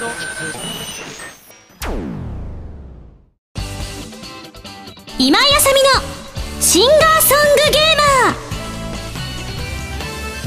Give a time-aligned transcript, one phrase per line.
[0.00, 0.08] 今
[5.38, 5.90] 井あさみの
[6.58, 8.34] シンガーソングゲーマー。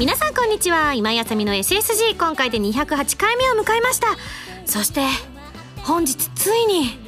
[0.00, 0.94] 皆さんこんにちは。
[0.94, 4.08] 今井あさみの SSG 今回で208回目を迎えました。
[4.66, 5.02] そして
[5.84, 6.98] 本日ついに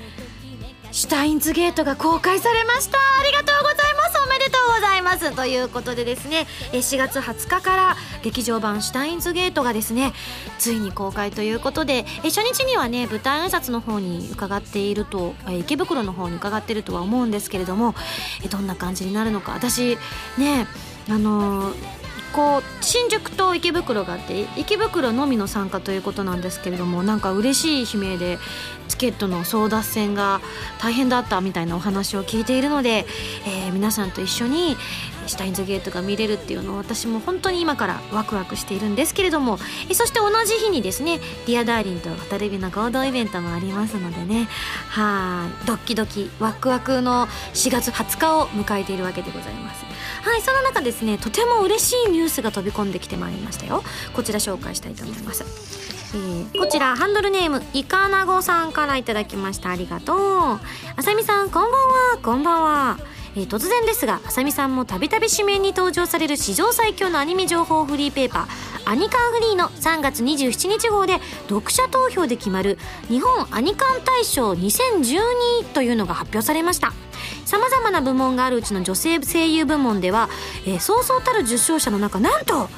[0.92, 2.96] シュタインズゲートが公開されました。
[2.96, 3.65] ありがとうございます。
[5.06, 10.12] ますということでですね4月20日から劇場版シュタインズゲートがですね
[10.58, 17.94] ついに公開ということで初日にはね舞台挨拶の方に伺っていると池袋の方に伺っているとは思うんですけれども
[18.50, 19.96] どんな感じになるのか私
[20.38, 20.66] ね
[21.08, 22.05] あのー
[22.36, 28.38] こう新宿と池袋があって池袋のみの参加ということなんですけれどもなんか嬉しい悲鳴で
[28.88, 30.42] チケットの争奪戦が
[30.78, 33.06] 大変だったみたいなお話を聞いているので、
[33.46, 34.76] えー、皆さんと一緒に
[35.28, 39.58] シュタインズゲートが見れるっていうのを私も本当に今からワクワクしているんですけれども
[39.90, 44.48] えそして同じ日にですね「Dear Darling と渡辺の合同イベントもありますのでね。
[44.88, 45.66] はい。
[45.66, 49.84] ドッキドキワクワクの4月20日を迎えているわけでございます。
[50.22, 50.42] はい。
[50.42, 53.82] その中ですねとても嬉しいニュースが飛び込んできてまいりましたよ。
[54.14, 55.44] こちら紹介したいと思います。
[56.14, 59.70] えー、こちらハンドルネームいかなごさんからいただきました。
[59.70, 60.18] ありがとう。
[60.18, 60.60] あ
[61.00, 62.18] さみさんこんばんは。
[62.22, 63.15] こんばんは。
[63.36, 72.78] えー、突然ですがあさみさんもたびたび紙面に登場される史上最強のアニメ情報フリーペーパーアニカンフリーの3月27日号で読者投票で決まる
[73.08, 76.92] 日本アニカン大賞2012というのが発表されました。
[77.44, 80.28] さまざまな部門があるうちの女性声優部門では、
[80.66, 82.68] えー、そうそうたる受賞者の中なんと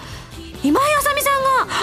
[0.63, 1.75] 今井あさみさんが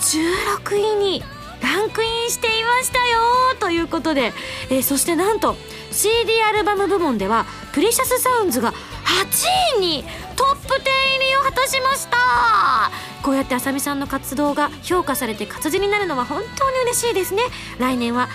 [0.00, 1.22] 16位に
[1.62, 3.20] ランクインしていましたよ
[3.60, 4.32] ということで、
[4.70, 5.56] えー、そしてなんと
[6.02, 10.02] CD アルバム部門ではプレシャスサウンズが8位に
[10.34, 12.90] トップ10入りを果たしました。
[13.22, 17.44] こうやってあさみさんの活動が評価されて活字になるのは本当に嬉しいですね。
[17.78, 18.28] 来年は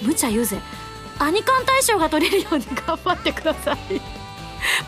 [0.00, 0.58] 無茶言うぜ。
[1.18, 4.00] アニカン大賞が取れるように頑張ってください。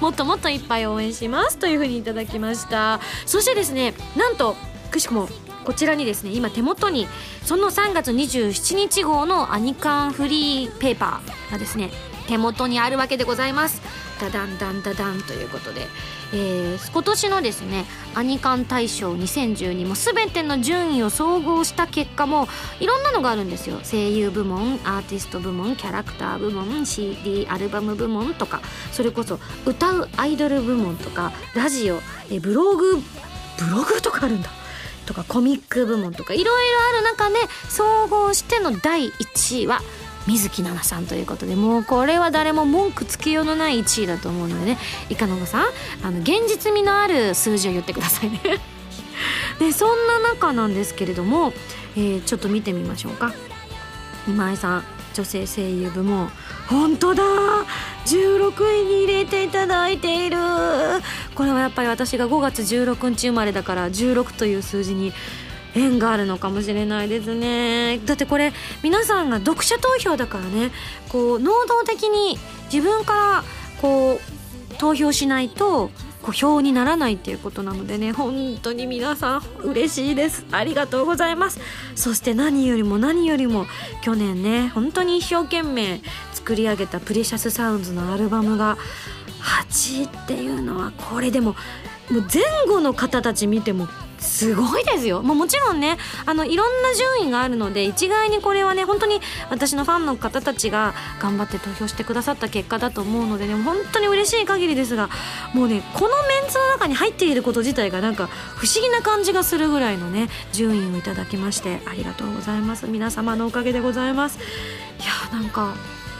[0.00, 3.00] もっともっといっぱい応援しますというふうにいただきました。
[3.26, 4.56] そしてですねなんと
[4.90, 5.28] くしくも
[5.66, 7.06] こちらにですね今手元に
[7.44, 11.90] その3月27日号のアニカンフリーペーパーがですね
[12.26, 13.82] 手元にあるわけでございます。
[14.20, 15.86] ダダンダンダダンということで、
[16.32, 22.48] えー、今年のですねアニカン大賞2012も全ての順位を総合した結果も
[22.80, 23.80] いろんなのがあるんですよ。
[23.82, 28.60] 声優部門アーティスト部門キャラクター部門 CD アルバム部門とか。
[28.92, 31.32] それこそ歌うアイドル部門とか。
[31.54, 33.00] ラジオ、えブログブ
[33.70, 34.50] ログとかあるんだ。
[35.06, 36.34] とかコミック部門とか。
[36.34, 37.36] いろいろある中で
[37.68, 39.80] 総合しての第1位は
[40.26, 44.78] 水木奈々さんということでもうこれは誰も文句つけようのない1位だと思うのでね
[45.10, 45.64] いかのごさん
[46.02, 48.40] あの現実味のある数字を言ってくださいね。
[49.58, 51.52] でそんな中なんですけれども、
[51.96, 53.32] えー、ちょっと見てみましょうか。
[54.26, 56.30] 今井さん女性声優部門
[56.66, 57.22] 本当だ。
[58.06, 60.36] 16位に入れていただいている。
[61.34, 65.12] これはやっぱり私が5月16日生まれだから16という数字に
[65.74, 67.98] 縁があるのかもしれないですね。
[68.04, 68.52] だってこれ
[68.82, 70.70] 皆さんが読者投票だからね。
[71.08, 72.38] こう能動的に
[72.72, 73.44] 自分から
[73.80, 75.90] こう投票しないと
[76.22, 78.12] こう票にならないっていうことなのでね。
[78.12, 80.46] 本当に皆さん嬉しいです。
[80.52, 81.60] ありがとうございます。
[81.94, 83.66] そして何よりも何よりも
[84.02, 86.00] 去年ね本当に一生懸命
[86.32, 88.76] 作り上げたプレシャスサウンズのアルバムが
[89.68, 91.56] 8位っていうのはこれでも
[92.10, 93.88] もう前後の方たち見ても
[94.24, 99.20] すごいですよ、まあ、もちろんねあのいろんな順位があるので一概にこれはね本当に
[99.50, 105.08] 私のファンの方たちが頑張って投票してくださった結果だと思うのでね本当に嬉しい限りですが
[105.52, 112.86] もうねこのメンツの中に入っていること自体がなんか不思議な感じがするぐらいのね順位をいただきましてありがとうございます。
[112.86, 114.38] 皆様のおかげでございます。
[115.00, 115.02] い
[115.32, 115.74] やなんか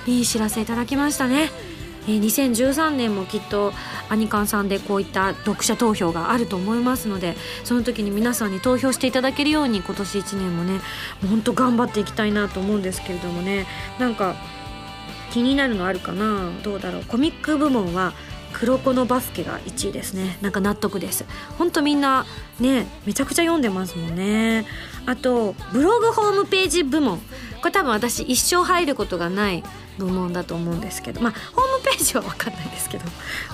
[0.06, 1.73] いい知らせいただきましたね。
[2.06, 3.72] えー、2013年もきっと
[4.08, 10.80] アニカンさんでこういった読者投票があると思いますのでその時に皆さんに投票していただけるように今年1年もね
[11.22, 13.66] もほんと頑張っていきたいなと思うんですけれどもね。
[13.98, 14.34] なんか
[15.32, 16.50] 気になるのあるかな？
[16.62, 17.04] どうだろう？
[17.04, 18.12] コミック部門は
[18.52, 20.38] 黒子のバスケが1位ですね。
[20.40, 21.24] なんか納得です。
[21.58, 22.24] ほんとみんな
[22.60, 24.64] ねめちゃくちゃ読んでますもんね。
[25.06, 27.18] あとブログホームページ部門。
[27.18, 29.64] これ多分私一生入ることがない
[29.98, 31.20] 部門だと思うんですけど。
[31.20, 33.04] まあホームページは分かんないですけど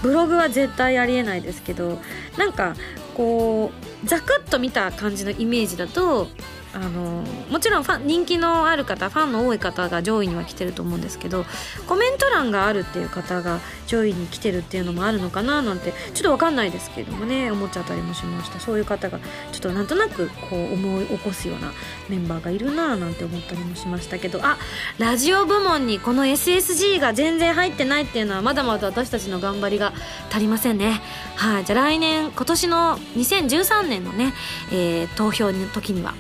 [0.02, 1.98] ブログは絶対ありえないですけど
[2.38, 2.74] なんか
[3.14, 3.72] こ
[4.04, 6.28] うザクッと見た感じのイメージだと
[6.72, 11.44] あのもちろんファン人気のある方ファンの多い方が上位には来てると思うんですけど
[11.88, 18.60] コメント欄があるっていう方が上位に来てるっていうのもあるのかななんてちょっと分かんないですけどもね思っちゃったりもしました。
[18.60, 19.18] そういう方が
[19.52, 21.72] ちょっとなんとなくこう思い起こすような
[22.08, 24.58] メンバーがいるなぁなんて思ったりもしましたけどあ
[24.98, 29.92] ラジオ部門にこの SSG が全然入ってないっていうのはまだまだ私たちの頑張りが
[30.30, 31.00] 足りませんね。
[31.36, 34.32] はいじゃあ来年今年の2013年のね、
[34.72, 36.14] えー、投票の時には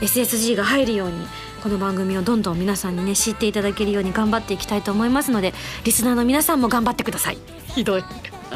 [0.00, 1.26] SSG が入るように
[1.62, 5.54] この番組をどんどん皆さんにね知っていただけるように頑張っていきたいと思いますので
[5.84, 7.38] リスナーの皆さんも頑張ってください。
[7.74, 8.04] ひどい。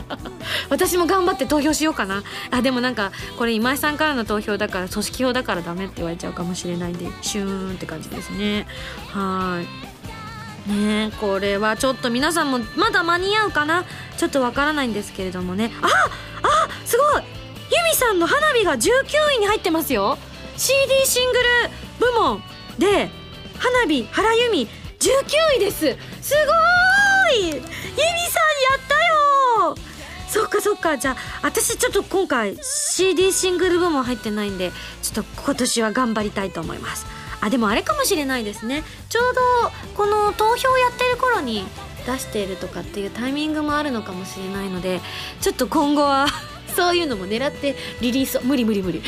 [0.71, 2.23] 私も頑張って投票しようかな。
[2.51, 8.67] あでもなんかこれ今井さんからの投票だから組織票だからダメって言われちゃうかもしれないんでシューンって感じですね。
[9.09, 9.63] は
[10.69, 10.71] い。
[10.71, 13.85] ねこれはちょっと皆さんもまだ間に合うかな？
[14.19, 15.73] ちょっとわからないんですけれどもね。
[15.81, 17.23] ああすごい！
[17.71, 20.19] ユミさんの花火が19位に入ってますよ
[20.59, 21.45] CD シングル
[22.01, 22.43] 部門
[22.79, 23.09] で
[23.59, 24.69] 花火原由美
[24.99, 25.97] 19位です。
[26.21, 26.35] す
[27.31, 27.47] ごい！
[27.47, 27.71] 由美さんや
[28.77, 28.95] った
[29.65, 29.77] よ
[30.29, 30.99] そっかそっか。
[30.99, 37.07] じゃあ私ちょっと今回 CD シングル部門入ってないんでちょっと今年は頑張りたいと思います。
[37.41, 38.83] あでもあれかもしれないですね。
[39.09, 39.41] ちょうど
[39.97, 41.65] この投票やってる頃に
[42.05, 45.01] 出しているとかっていうタイミングもあるのかもしれないので
[45.41, 46.27] ちょっと今後は
[46.79, 49.03] そういうのも狙ってリリース無理無理無理。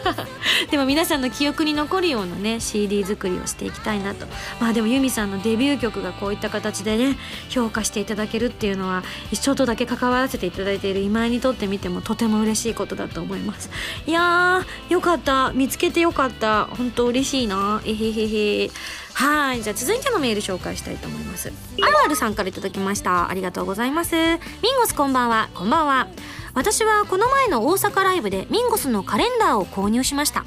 [0.70, 4.26] でも皆さんの記憶に残るようなね CD 作りをしていきたいなと。
[4.58, 7.18] まあでもユミさんのデビュー曲がこういった形でね
[7.50, 13.68] 評価していただけるっていうのは一生とだけ関わらせていただいている今井にとってみてもとても嬉しいことだと思います。
[14.06, 15.52] いやーよかった。
[15.52, 16.64] 見つけてよかった。
[16.78, 17.82] 本当嬉しいな。
[17.84, 18.70] えへへへ。
[19.12, 21.52] はいじゃあ続いてのメール紹介したいと思います。
[21.82, 23.28] あるあるさんからいただきました。
[23.28, 24.16] ありがとうございます。
[24.16, 24.38] ミン
[24.78, 25.50] ゴスこんばんは。
[25.52, 26.08] こんばんは。
[26.54, 30.44] 私はこの前の大阪ライブでミンゴスのカレンダーを購入しました、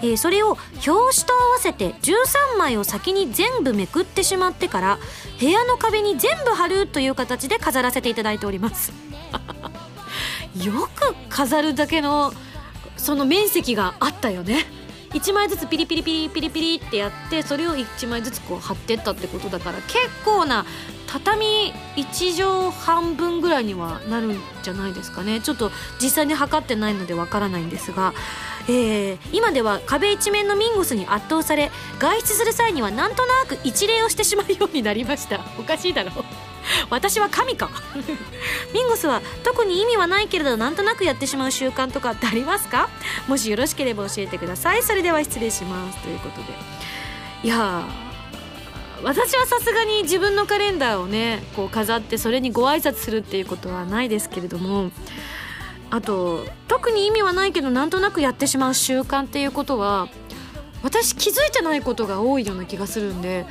[0.00, 4.98] えー、それを表紙と合わせて13枚を先に全部めくってしまってから
[5.38, 8.92] 部屋の壁に全部貼るという形で飾らせていただいております。
[10.62, 12.32] よく飾るだけの
[12.96, 14.66] その面積があったよね。
[15.12, 20.64] 1枚ずつピリピリピリピリピリってやってそれを1枚ずつこう貼ってったってことだから結構な
[21.06, 25.40] 畳1畳半分ぐらいにはなるんじゃないですかね。
[25.40, 25.70] ちょっと
[26.00, 28.14] 実際に測ってないのでわからないんですが、
[28.66, 35.44] えー、今では壁一面のミンゴスに圧倒され外出する際にはなんとなく一礼をしてしまうようになりました。
[35.58, 36.24] おかしいだろ
[36.90, 37.70] 私は神か。
[38.72, 42.88] ミンゴスは特に意味はないけれどなんとなくやってしまう習慣とかってありますか？
[43.28, 44.82] もしよろしければ教えてください。
[44.82, 45.98] それでは失礼します。
[45.98, 46.46] ということで。
[47.44, 47.82] いや
[49.02, 54.90] 私はさすがに自分のカレンダーをねこう飾ってそれにご挨拶するっていうことはないですけれども。
[55.94, 60.08] あと特に意味はないけどなんとなくやってしまう習慣っていうことは
[60.82, 63.44] 私気づいてないことが多いような気がするんで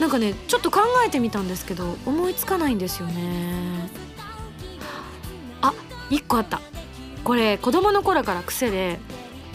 [0.00, 3.88] なんかねちょっと考えてみたんですけど思いつかないんですよね。
[5.62, 5.72] あ
[6.10, 6.60] 一個あった。
[7.22, 8.98] これ子供の頃から癖で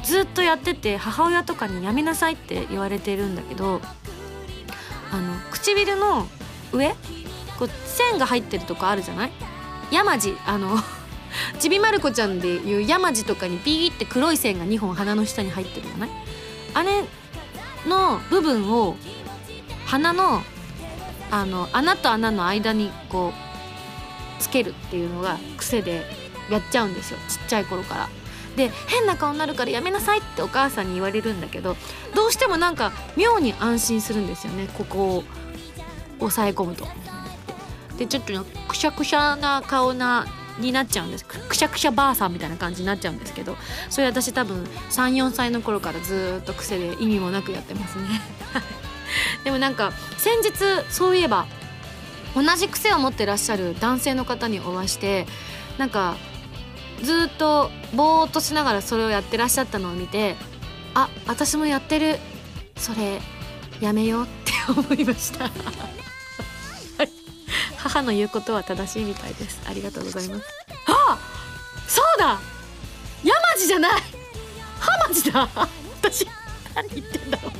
[0.03, 3.79] ずっとやってて母親とかにやめなさいって言われてるんだけど
[5.11, 6.27] あの唇の
[6.71, 6.95] 上
[7.59, 9.31] こう線が入ってるとこあるじゃない？
[9.91, 10.77] 山地あの
[11.59, 16.09] ちびまる子ちゃんでいう山地とかにピーって黒い線が2本鼻の下に入ってるじゃない？
[16.73, 17.03] あれ
[17.87, 18.95] の部分を
[19.89, 20.43] 鼻の
[21.31, 26.03] あの穴と穴の間にこうつけるっていうのが癖で
[26.49, 28.09] やっちゃうんですよちっちゃい頃から。
[28.55, 31.77] で変な顔になるからやめなさいってお母さんに言われるんだけど
[32.13, 35.23] どうしてもなんか妙に安心するんですよねここを
[36.19, 36.85] 押さえ込むと。
[37.97, 40.25] でちょっとくしゃくしゃな顔な
[40.59, 43.55] になっちゃうんですくしゃくしゃばあさんみたいな感じになっちゃうんですけど
[43.89, 48.03] それ私多分34歳の頃からずっと癖で意味もなくやってますね
[49.43, 50.51] でもなんか先日
[50.89, 51.45] そういえば
[52.35, 55.25] 同じ癖を持ってらっしゃる男性の方にお会いして
[55.77, 56.15] なんか
[57.01, 60.35] ずっとぼーっとしながらそれをやってらっしゃったのを見て
[60.93, 62.19] あ私もやってる。
[62.79, 63.21] それ
[63.81, 65.51] やめようって思いました。
[67.77, 69.59] 母の言うことは正しいみたいです。
[69.67, 70.43] ありがとうございます。
[70.87, 71.17] あ
[71.87, 72.39] そうだ。
[73.23, 74.01] 山地じゃない。
[74.79, 75.49] 浜地だ。
[76.01, 76.25] 私
[76.73, 77.51] 何言ってんだろう。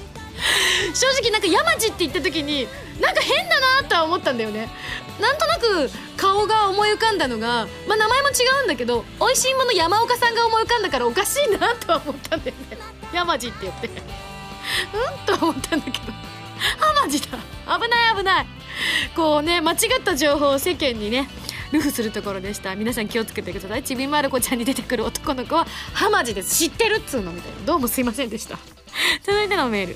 [0.93, 2.67] 正直なんか山地って言った時に
[2.99, 4.69] なんか変だなとは思ったんだよね。
[5.19, 8.31] なんとなく顔が思い浮かんだのが、まあ、名前も違
[8.61, 12.77] うんだけど美味しいもの山岡さんが思い浮かんだからおかしいなとは思ったんだよね。
[13.13, 13.87] 山地って言って。
[13.87, 16.13] うんと思ったんだけど。
[16.77, 17.37] 浜地だ。
[17.77, 18.47] 危ない危ない。
[19.15, 21.29] こうね間違った情報を世間にね
[21.71, 22.75] ルフするところでした。
[22.75, 23.83] 皆さん気をつけてください。
[23.83, 26.55] ちびまる子ちゃんに出てくる男の子は浜地です。
[26.55, 27.65] 知ってるっつうのみたいな。
[27.65, 28.57] どうもすいませんでした。
[29.23, 29.95] 続いてのメール。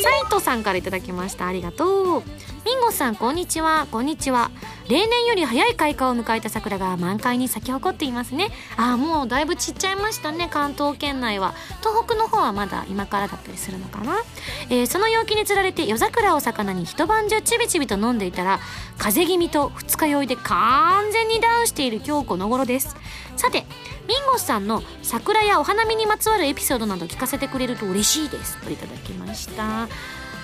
[0.00, 1.46] 斉藤さんからいただきました。
[1.46, 2.22] ありがとう。
[2.64, 3.86] ミンゴさんこんにちは。
[3.90, 4.50] こんにちは。
[4.88, 8.48] 例年より早い開花を迎えた桜が満開に咲き誇っていますね。
[8.76, 10.48] ああもうだいぶ散っちゃいましたね。
[10.50, 11.54] 関東圏内は。
[11.80, 14.22] 東北の方はまだ今からだったりするのかな、
[14.70, 18.60] えー、その陽気につられて夜桜を魚に一晩中ちびちびと飲んでいたら
[18.98, 22.96] 風邪気味と二日酔いで完全にダウンしている今日この頃です。
[23.36, 23.64] さて
[24.08, 28.56] ミンゴスさんの桜やお花見にまつわるエピソードなど聞かせてくれると嬉しいです。
[28.58, 29.88] といただきました。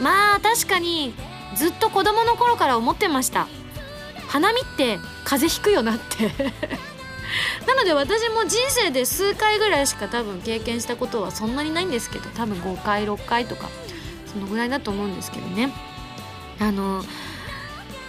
[0.00, 1.12] まあ確かに
[1.56, 3.48] ずっと子供の頃から思ってました。
[4.28, 6.32] 花見って風邪ひくよなって。
[7.66, 13.68] なので私も人生で数回ぐらいしか多分経験したことはそんなにないんですけど多分5回6回とか
[14.32, 15.72] そのぐらいだと思うんですけどね。
[16.60, 17.04] あの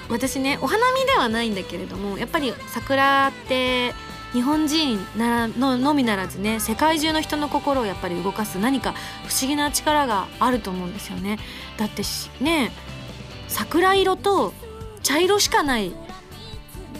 [0.10, 3.94] 私ねお花見ではないんだけれどもやっぱり桜って
[4.34, 8.94] 日本人ならののみならずね世界中の人の心をやっぱり動かす何か
[9.26, 11.40] 不思議な力があると思うんですよね。
[11.78, 12.04] だって
[12.40, 12.72] ね
[13.48, 14.54] 桜色と
[15.02, 15.94] 茶色しかない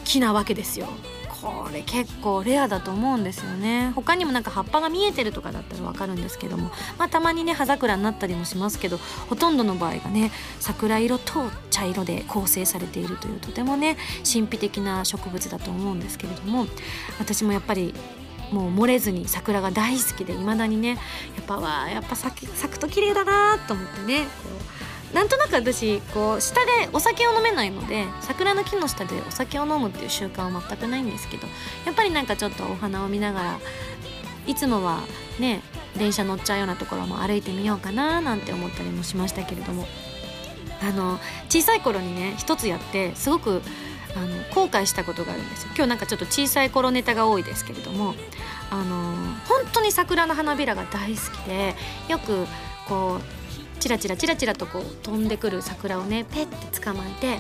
[0.06, 0.88] 木なわけですよ。
[1.42, 3.92] これ結構レアだと思うんですよね。
[3.96, 8.98] 他にもなんか葉っぱが見えてるとかだったら分かるんですけども、まあ、たまにね葉桜になったりもしますけど
[9.30, 13.98] ほとんどの場合がね桜色と茶色で構成されているというとてもね
[14.32, 16.68] 神秘的な植物だと思うんですけれども。
[17.20, 17.94] 私もやっぱり
[18.52, 20.96] もう漏れずに桜が大好きでいまだにねや
[21.42, 24.28] っぱわやっぱ咲くと綺麗だなと思ってね
[25.14, 31.48] なんとなく私こう下でお酒を飲めないので桜の木の下でお酒を飲むっていう習慣は全くないんですけど
[31.86, 33.60] やっぱりなんかちょっとお花を見ながら
[34.46, 35.02] いつもは
[35.40, 35.62] ね
[35.98, 39.88] 電車乗っちゃうようなところも歩いてみようかななんて思ったりもしましたけれども。
[40.82, 43.62] あの小さい頃にね一つやってすごく
[44.16, 45.72] あの後悔したことがあるんですよ。
[45.76, 48.16] 今日なんかちょっと小さい頃ネタが多いですけれども。
[48.72, 49.16] あの
[49.48, 51.76] 本当に桜の花びらが大好きで
[52.08, 52.46] よく
[52.88, 53.39] こう
[53.80, 57.40] チラチラチラチラとこう飛んでくる桜をねペッて捕まえて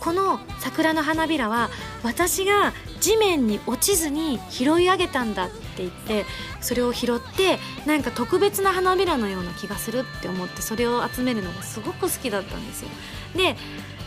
[0.00, 1.70] この桜の花びらは
[2.02, 6.24] 私が地面に落ちずに拾い上げたんだって言って
[6.60, 12.88] それを拾ってなんか特別な花びらのような気がするって思ってそれを集めるのがすごく好きだったんですよ。
[13.36, 13.56] で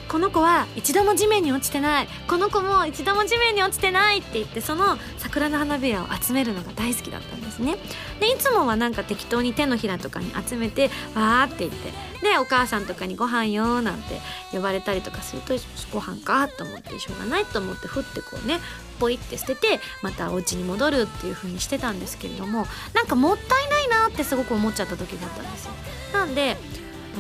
[0.08, 2.08] この子は一度も地面に落ちてない。
[2.28, 7.78] この子も一度も地面に落ちてないって言ってその桜の花びらを集めるのが大好きだったんですね。
[8.20, 14.20] でいつもはなんか適当に手のひらとかに集めてわーって言ってでお母さんとかにご飯よなんて
[14.52, 15.54] 呼ばれたりとかすると
[15.92, 18.60] ご飯かと思ってしょうがないと思ってふってこうね
[19.00, 25.72] ポイって捨ててまたお家に戻るっていう風にしてたんですけれどもなんかもったいないなってすごく思っちゃった時だったんですよ。
[26.14, 26.58] なんで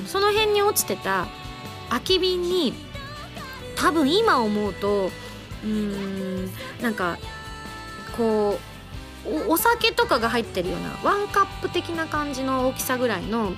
[0.07, 1.27] その辺に落ちてた
[1.89, 2.73] 空き瓶に
[3.75, 5.11] 多分今思うと
[5.63, 6.49] うーん
[6.81, 7.17] なんか
[8.17, 8.57] こ
[9.25, 13.53] うお酒とかが入ってるようなワンカップ的な感じの大きさぐらいの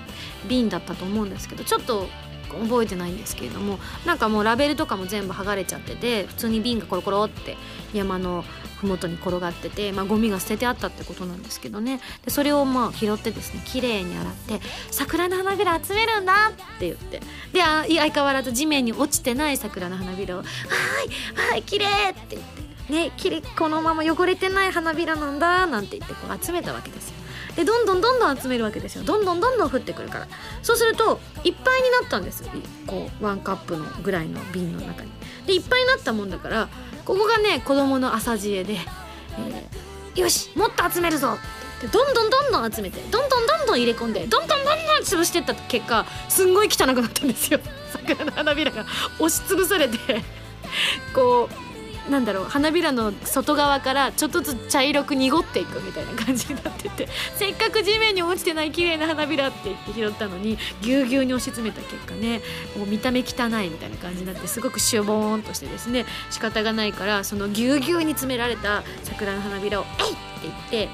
[0.48, 2.07] 瓶だったと思うんですけどちょっと
[2.56, 7.58] 覚えてないんですけれどもなんかもうラベルとかも全部剥がれちゃってて普通に瓶がコロコロって
[7.94, 8.44] 山の
[8.82, 14.62] 麓に転がってて、まあ、ゴミが捨ててあったってことなんですけどねでそれをまあ拾ってですね綺麗に洗って
[14.92, 17.22] 「桜の花びら集めるんだ!」って言って
[17.54, 22.44] で相変わらず地面に落ちてない桜の花びらを「はいはい綺麗って言っ
[22.88, 27.16] てねきれこのまま汚れてない花びらなんだなんて言ってこう集めたわけですよ
[27.58, 29.04] でどんどんどんどん集めるわけですよ。
[29.04, 30.28] どんどんどんどん降ってくるから。
[30.62, 32.44] そうするといっぱいになったんです
[32.86, 35.10] こうワンカップのぐらいの瓶の中に。
[35.48, 36.70] でいっぱいになったもんだから
[37.04, 38.74] ここがね子供の朝知恵で、
[39.40, 41.34] えー、よしもっと集めるぞ。
[41.78, 47.60] ってどんどんどんどん集めてどんどんどんどん入れ込んでどんどんどんどん潰してった結果すんごい汚くなったんですよ。
[47.92, 48.86] 桜の花びらが
[49.18, 49.98] 押しつぶされて
[51.16, 51.67] こう
[52.10, 62.42] なんだろう花びらの外側からちょっとずつ茶色く濁っていくみたいな感じになってて せっかく地面に落ちてない綺麗な花びらって言って拾ったのにぎゅうぎゅうに押し詰めた結果ね
[62.78, 70.54] もう見た目汚いみたいな感じになってすごくしょぼーんとしてですね仕方がないからそのぎゅうぎゅうに詰められた桜の花びらを「えい!」って言っ
[70.88, 70.90] て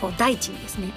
[0.00, 0.92] こう大地にですね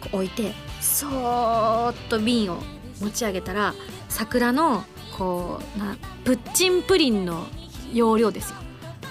[0.00, 2.62] こう置いてそーっと瓶を
[3.00, 3.74] 持ち上げたら
[4.08, 4.84] 桜の
[5.16, 7.46] こうなプッチンプリンの
[7.92, 8.56] 容量ですよ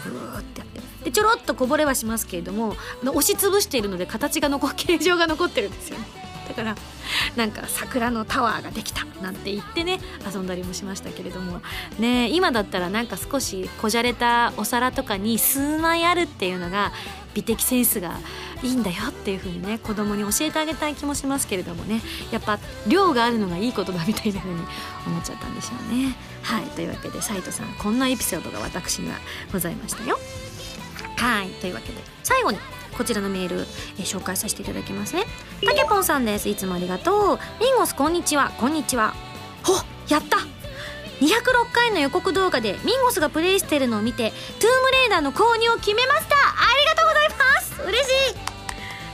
[0.09, 0.63] ふーって。
[1.03, 6.22] でちょろっとこぼれはしますけれども押しつぶしているので形が残形状が残ってるんですよね。
[6.53, 6.75] だから
[7.35, 9.99] なんか桜のタワーができたなんて言ってね
[10.31, 11.61] 遊んだりもしましたけれども
[11.99, 16.91] ね今だったらなんか少しこじゃれたお皿とかに数枚あるっていうのが
[17.33, 18.19] 美的センスが
[18.61, 24.59] いいんだよっていう風にね子供に教えてあげたい気もしますけれどもねやっぱ量があるのがいいことだみたいな風に
[25.07, 26.15] 思っちゃったんでしょうね。
[26.43, 29.15] はいというわけで斉藤さんこんなエピソードが私には
[29.51, 30.19] ございましたよ。
[31.17, 32.59] はいというわけで最後に
[32.93, 33.65] こちらのメール、えー、
[34.03, 35.23] 紹介させていただきますね。
[35.65, 36.49] たけぽんさんです。
[36.49, 37.39] いつもありがとう。
[37.59, 38.51] ミンゴスこんにちは。
[38.57, 39.13] こんにちは。
[39.63, 39.73] ほ
[40.09, 40.37] やった。
[41.21, 46.35] 206回の予告動画でミンゴスがプレイしてるのを見てトゥームレーダーの購入を決めました。
[46.35, 46.41] あ
[46.79, 47.81] りがとうございます。
[47.81, 48.52] 嬉しい。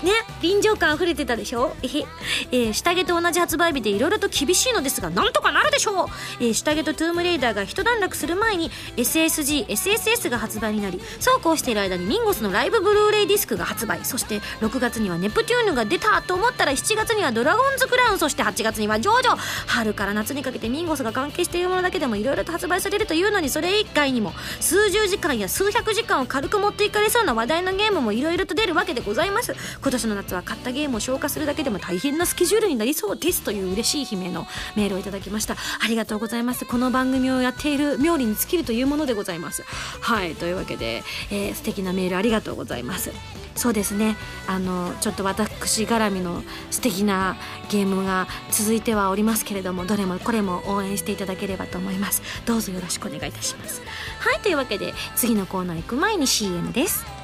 [0.03, 1.75] ね臨場感溢れてたでしょ？
[1.83, 2.05] えへ、
[2.51, 6.07] えー、下着と同じ発売日でいろいろと厳しいのですがなんとかなるでしょう、
[6.39, 13.99] えー、下着とトゥームレイダーが一段落する前に SSG、SSS が発売になりそうこうしている間にミンゴスのライブブルーレイディスクが発売。
[14.03, 18.19] そして6月にはネプテューヌが出たと思ったら7月にはドラゴンズクラウン。
[18.19, 19.35] そして8月にはジョジョ
[19.67, 29.53] 春から夏にかけてミンゴスが関係しているものだけでもいろいろと発売されるというのにそれ以外にも数十時間や数百時間を軽く持っていかれそうな話題のゲームもいろいろと出るわけでございます。
[29.89, 35.55] 今年の夏は買ったゲームを消化するだけでも大変なスケジュールになりそうですという嬉しい悲鳴のメールをいただきました。
[35.55, 36.63] ありがとうございます。
[36.63, 39.63] この番組をやっている妙利に尽きるというものでございます。
[39.63, 43.09] はいというわけで、えー、素敵なメールありがとうございます。
[43.55, 44.15] そうですね。
[44.45, 47.35] あのちょっと私絡みの素敵な
[47.71, 52.21] ゲームが続いてはおりますけれどもどれもこれも応援していただければと思います。
[52.45, 53.81] どうぞよろしくお願いいたします。
[54.19, 57.18] はいというわけで次のコーナー行く前に CM です。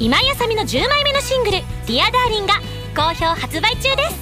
[0.00, 2.54] 今井麻美の10枚目のシングル「Dear Darlingが
[2.96, 4.16] 好評発売中です。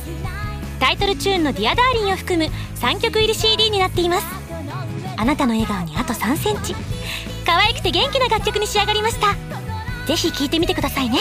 [0.78, 4.26] タイトルチューンの「ディアダーリンを含む3曲入り CD になっています。
[5.16, 6.74] あなたの笑顔にあと3センチ。
[7.46, 9.34] 可愛くて元気な楽曲に仕上がりました。
[10.06, 11.20] ぜひ聴いてみてくださいね。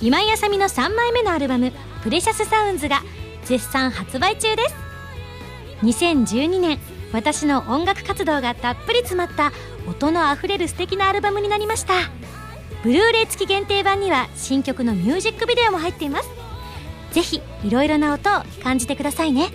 [0.00, 3.02] 今井麻美の3枚目のアルバム「Precious Soundsが
[3.44, 4.74] 絶賛発売中です。
[5.82, 6.78] 2012年
[7.12, 9.52] 私の音楽活動がたっぷり詰まった
[9.88, 11.94] 音のあふれる素敵なアルバムになりました。
[12.82, 16.28] ブルーレイ付き限定版には新曲のミュージックビデオも入っています。
[17.12, 19.48] ぜひいろいろな音を感じてくださいね。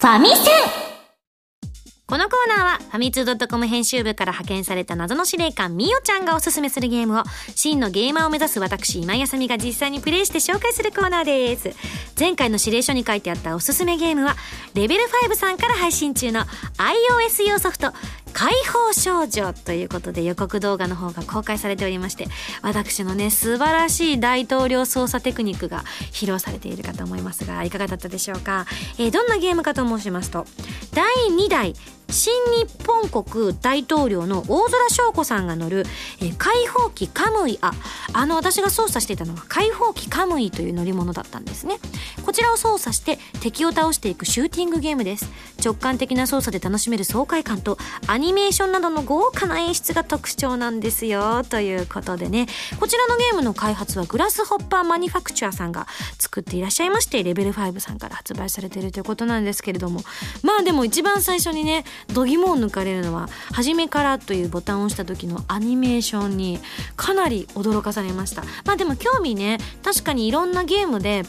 [0.00, 0.50] ファミセ
[0.84, 0.87] ン。
[2.10, 7.22] このコーナーはファミツー .com 編集部から派遣された謎の司令官みおちゃんがおすすめするゲームを
[7.54, 12.08] 真のゲーマーを目指す私今井あさみが実際にプレイして紹介するコーナーです。
[12.18, 14.34] 前回の指令書に書いてあったおすすめゲームは
[14.74, 17.92] レベル5さんから配信中の iOS 用ソフト
[18.32, 22.26] 解放少女ということで予告動画の方が公開されておりまして
[22.62, 28.66] 私のね素晴らしい大統領操作テクニックが披露されているかと思いますがいかがだったでしょうか、
[28.98, 30.44] えー、どんなゲームかと申しますと
[30.92, 31.74] 第2代
[32.10, 35.84] 新日本国大統領の大空翔子さんが乗る、
[36.20, 37.72] えー、解放機カムイあ
[38.14, 41.76] あの私が操作していたのは解放機カムイという乗り物だったんですね。
[42.24, 45.30] こちらを操作して敵を倒していくシューティングゲームです。
[45.62, 51.44] 直感的な操作で楽しめる爽快感とアニメーションなどの豪華な演出が特徴なんですよ。
[51.44, 52.46] ということでね。
[52.80, 55.86] こちらのゲームの開発はグラスホッパーマニファクチャーさんが
[56.18, 60.02] 作っていらっしゃいましてレベル5さんから発売されているということなんですけれども。
[60.42, 66.60] まあでも一番最初にね度肝を抜かれるのは「初めから」というボタンを押した時のアニメーションに
[66.96, 68.42] かなり驚かされました。
[68.64, 71.24] まあでも興味ね確かにいろんなゲームで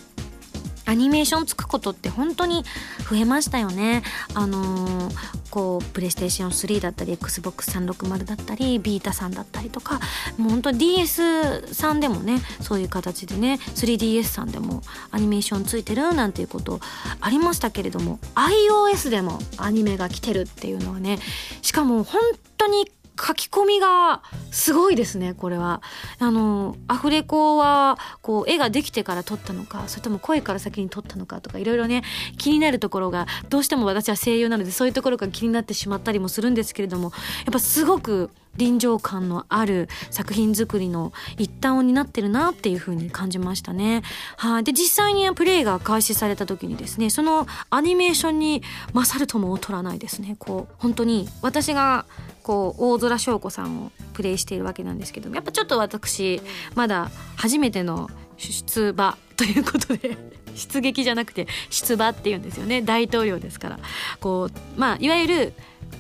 [0.90, 2.64] アニメーションつくことって本当に
[3.08, 4.02] 増えましたよね。
[4.34, 5.16] あのー、
[5.52, 10.00] こうプレイステーション3だったり XBOX360 だったりビータさんだったりとか
[10.38, 16.80] もう本当 DS さんでもねそういう形でね 3DS さんでもアニメーションついてるなんていうこと
[17.22, 21.20] ありましたけれども iOS でもアニメが来てるっていうのはね
[21.62, 22.20] しかも本
[22.58, 25.82] 当に書き込みがすごいですねこれは。
[26.20, 32.04] あのアフレコはこう絵ができてから撮ったのかそれとも声から先に撮ったのかとかいろいろね
[32.38, 37.12] 気になるところがどうしても私は声優なのでそういうところが気になってしまったりもするんですけれども
[37.46, 44.04] やっぱすごく臨場感のある作品作りの一端を担ってるなっていう風に感じましたね。
[44.38, 44.64] はい。
[44.64, 48.62] で、実際にプレイが開始された時にですね、そのアニメーションに
[48.94, 50.36] 勝るとも劣らないですね。
[50.40, 52.06] こう、本当に私が
[52.50, 56.42] こう大空翔子さんをプレイしているわけなんですけどやっぱちょっと私
[56.74, 60.18] まだ初めての出馬ということで
[60.56, 63.80] 出撃じゃなくて出馬っていうんですよね大統領ですから
[64.20, 65.54] こうまあいわゆる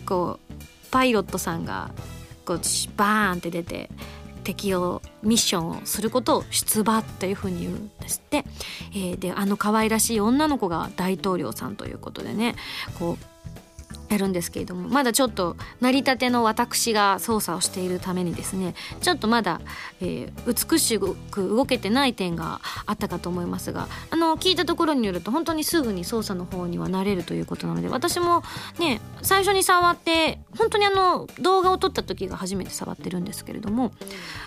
[0.08, 0.54] こう
[0.90, 1.92] パイロットさんが
[2.50, 2.60] こう
[2.98, 3.92] バーンって出て
[4.44, 8.44] 敵をミッションをすることを出馬というふうに言うんですって、
[8.92, 12.56] えー、であの可愛らしい女の子が大統領さんということでね
[12.98, 13.26] こう
[14.10, 19.62] やるんですけれどもまだちょっと成り立ての私が操作をしているためにですねちょっとまだ、
[20.02, 28.44] えー、美しく動けてない点があったかと思いますがあの聞いたところによると本当にすぐに操作の方にはなれるということなので私も
[28.80, 33.92] ね最初に触って本当にあの動画を撮った時が初めて触ってるんですけれども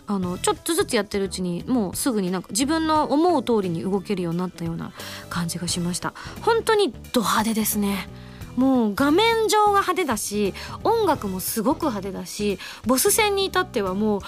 [0.07, 4.92] あのちょっとずつやってるうちにもうすぐになんか自分の思う通りに動けるようになったような
[5.31, 6.14] 感じがしました。
[6.42, 8.09] 本当にド派手ですね。
[8.57, 14.21] もう画面上が派手だし音楽もすごく派手だしボス戦に至ってはもう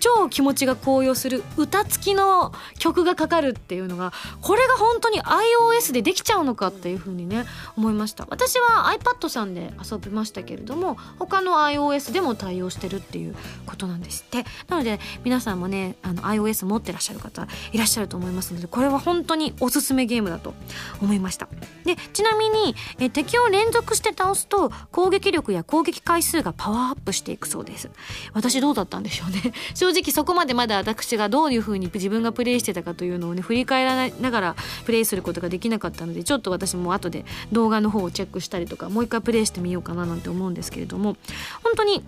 [0.00, 7.44] 超気持ちが高揚する歌付きの曲がかかるっていうのがこれが本当に iOS でできちゃうのかっていうふうにね
[7.76, 8.26] 思いました。
[8.30, 13.36] 私は iPad さんで遊びましたけれども他の iOS でも対応してるっていう
[13.66, 14.44] ことなんですって。
[14.68, 20.54] なので皆さんもねあの iOS 持ってらっしゃる方いらっしゃると思いますのでこれは本当におすすめゲームだと
[21.00, 21.48] 思いました。
[21.84, 27.90] でちなみにえ敵を連連続して倒すと攻撃力や攻撃回数がパワーアップしていくそうです。
[28.32, 29.52] 私どうだったんでしょうね。
[29.74, 41.16] 正直そこまでまだ私がどういう風に自分がプレイしてたかというのをね振り返らながらプレイすることができなかったのでちょっと私も後で動画の方をチェックしたりとかもう一回プレイしてみようかななんて思うんですけれども。
[41.62, 42.02] 本当に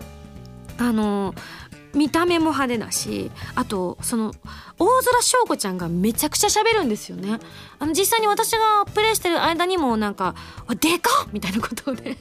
[0.77, 1.35] あの
[1.93, 4.33] 見た目も派手だしあとその
[4.79, 7.39] 大空翔子ちゃんがめちゃくちゃ喋るんですよね
[7.79, 10.35] あの実際に私がプレイしてる間にもなんか
[10.79, 12.17] 「でかっ!」みたいなことをね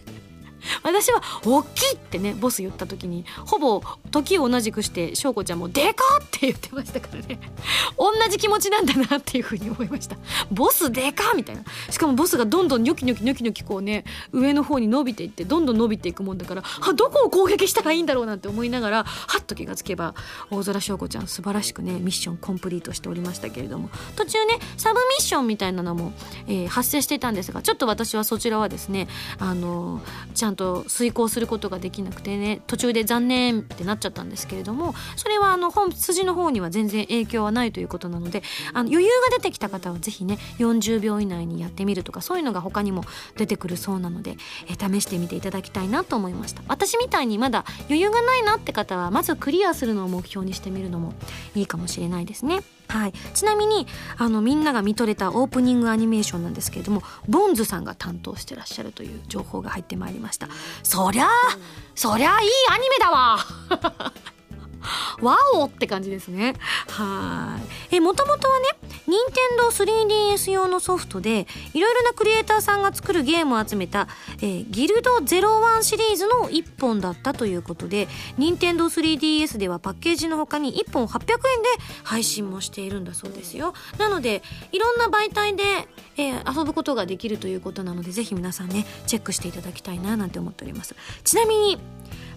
[0.83, 7.41] 私は「大きい!」ってねボス言った時にほぼ時を同じくして翔子ちゃんも「でかっ!」て言ってましたからね
[7.97, 10.17] 同じ気持ちなんだなっていうふうに思いました
[10.51, 20.15] ボスでかみたいなしかもボスがどんどんニョキニョキニョキニョキこうね上の方に伸びていってどんどん伸びていくもんだからあどこを攻撃したらいいんだろうなんて思いながらはっと気がつけば
[20.51, 26.13] 大空翔子ちゃん素晴らしくねミッションコンプリートしておりましたけれども途中ねサブミッションみたいなのも、
[26.47, 30.01] えー、発生していたんですがちょっと私はそちらはですねあの
[30.35, 43.05] ちゃんんと遂行することができなくてね途中で残念ってなっちゃったんですけれどもそれはあの本筋の方には全然影響はないということなのであの余裕が出てきた方は是非ね40秒以内にやってみるとかそういうのが他にも
[43.37, 44.37] 出てくるそうなので、
[44.69, 46.63] え試してみていただきたいなと思いました。
[46.69, 51.15] 私みたいにまだ余裕がないなって方はまずクリアするのを目標にしてみるのも
[51.55, 52.61] いいかもしれないですね。
[52.91, 53.87] はい、ちなみに
[54.19, 60.49] あのみんなが見とれたオープニングアニメーションなんですけれどもボンズさんが担当してらっしゃるという情報が入ってまいりました。
[60.83, 61.29] そりゃあ
[61.95, 63.39] そりゃいいアニメだわ。
[65.21, 66.55] ワオって感じですね。
[66.89, 67.59] は
[67.91, 67.97] い。
[67.97, 68.67] え、もともとはね、
[69.07, 81.69] 任天堂 3DS 用のソフトで、いろいろなクリエイターさんが作るゲームを集めた、えー、ギルド01シリーズの1本だったということで、任天堂 3DS ではパッケージの他に1本800円で
[82.05, 83.75] 配信もしているんだそうですよ。
[83.99, 85.63] なので、いろんな媒体で、
[86.17, 90.95] えー、遊ぶことができるということなので、ぜひ皆さんね、チェックしていただきたいななんて思っております。
[91.25, 91.79] ちなみに、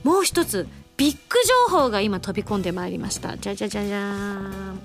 [0.04, 1.38] もう一つ、ビッグ
[1.70, 3.38] 情報が今飛び込んでまいりました。
[3.38, 4.80] じゃじゃじゃじゃーん。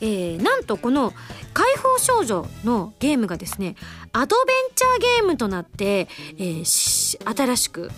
[0.00, 1.12] えー、なんとこの
[1.54, 3.76] 「解放少女」のゲームがですね
[4.12, 7.90] アドベンチャーゲームとなって、えー、新しく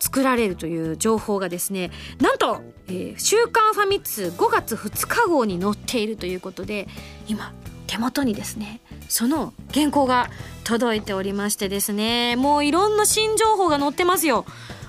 [0.00, 6.88] 作られるという情報がですねなんと「えー、週刊ファミ通」5月2日号に載っているということで
[7.28, 7.52] 今
[7.86, 10.30] 手元にですねその原稿が
[10.64, 14.46] 届いておりましてですねもういろんな新情報が載ってますよ。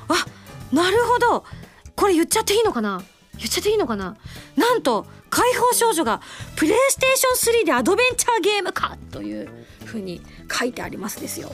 [0.07, 0.25] あ
[0.73, 1.45] なるほど。
[1.95, 3.01] これ言っちゃっていいのかな？
[3.37, 4.15] 言っちゃっていいのかな？
[4.55, 6.21] なんと解放少女が
[6.55, 9.49] プレイステーション3でアドベンチャーゲームかという
[9.85, 11.51] ふうに書いてありますですよ。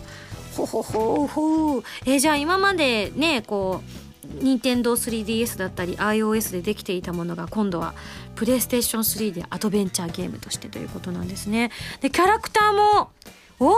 [0.55, 7.93] ほほほほえー、じゃあ今までねこう任天堂 3DS だったり iOS でできていたものが今度は
[8.35, 11.71] プレイステーション3でアドベンチャーゲームとしてということなんですね。
[12.01, 13.11] でキャラクターも
[13.59, 13.75] おー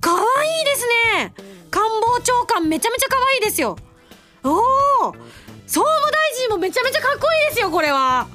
[0.00, 0.86] かわいいです
[1.16, 1.34] ね。
[1.70, 3.76] 官房長官めちゃめちゃかわいいですよ。
[4.44, 5.12] おお
[5.66, 8.26] 総務大臣もめちゃめちゃかっこいいですよこれは。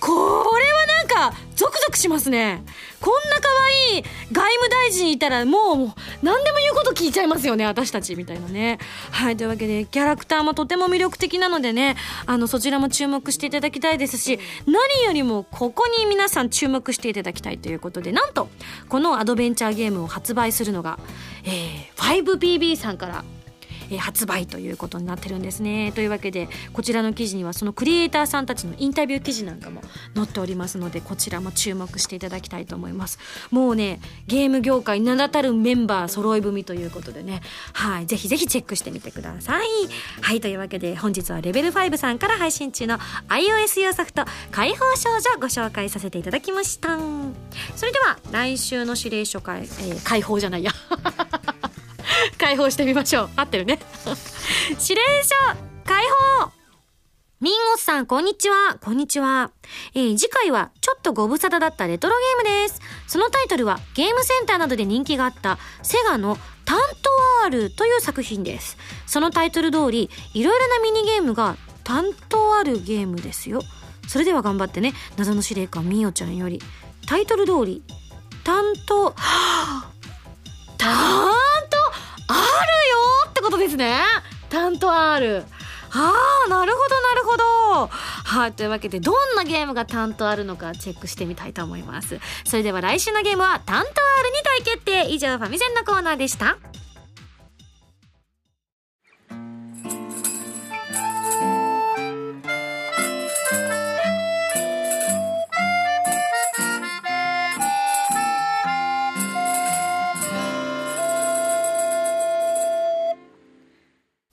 [0.00, 0.10] こ
[0.58, 2.62] れはなんかゾクゾクしますね。
[3.00, 3.48] こんな可
[3.92, 4.02] 愛い
[4.32, 8.78] 外務大臣いたらもう何でも言うこと聞いちゃいますよね私たちみたいなね。
[9.10, 18.48] はいというわけでキャラクターもとても魅力的なのでねあのそちらも注目していただきたいですし何よりもここに皆さん注目していただきたいということでなんと
[18.88, 20.98] このアドベンチャーゲームを発売するのが、
[21.44, 23.24] えー、5BB さんから
[23.90, 25.92] え、発売ということになってるんですね。
[25.92, 29.82] というわけでこちらの記事にはそのクリエイターさんたちのインタビュー記事なんかも
[30.14, 33.18] 載っておりますのでこちらも注目していただきたいと思います。
[33.50, 37.42] もうねゲーム業界名だたるメンバー揃い踏みということでね。
[37.72, 39.66] はいぜひぜひチェックしてみてください。
[40.20, 46.98] はいというわけで本日はレベル5さんから配信中の iOS 用ソフト解放少女ご紹介させていただきました。
[47.76, 50.72] それでは来週の指令書会、えー、解放じゃないや。
[52.38, 53.78] 解放してみましょう合ってるね
[54.70, 55.34] 指令書
[55.84, 56.04] 解
[56.40, 56.52] 放
[57.40, 58.78] ミンゴスさん、こんにちは。
[58.80, 59.50] こんにちは。
[59.92, 62.80] えー、次回は、ちょっとご無沙汰だったレトロゲームです。
[63.06, 66.84] そのタイトルは、ゲームセンターなどで人気があった、セガのタント
[67.42, 68.78] ワールという作品です。
[69.06, 73.60] そのタイトル通り、いろいろなミニゲームが、タントあるゲームですよ。
[74.08, 74.94] それでは頑張ってね。
[75.18, 76.62] 謎の司令官みおちゃんより。
[77.06, 77.82] タイトル通り、
[78.42, 79.90] タント、はあ、
[80.78, 81.53] タン
[83.44, 83.98] ことですね。
[84.48, 85.44] タントある。
[85.96, 86.12] あ
[86.46, 96.58] あなるほどなるほどはいというわけでどんなゲームが担当あるのかチェックしてみたいと思いますそれでは来週のゲームは担当あるに大決定以上ファミセンのコーナーでした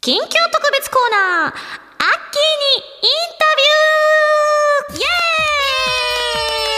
[0.04, 0.34] 近況特
[0.72, 5.06] 別コーナー、アッキーにインタビューイエ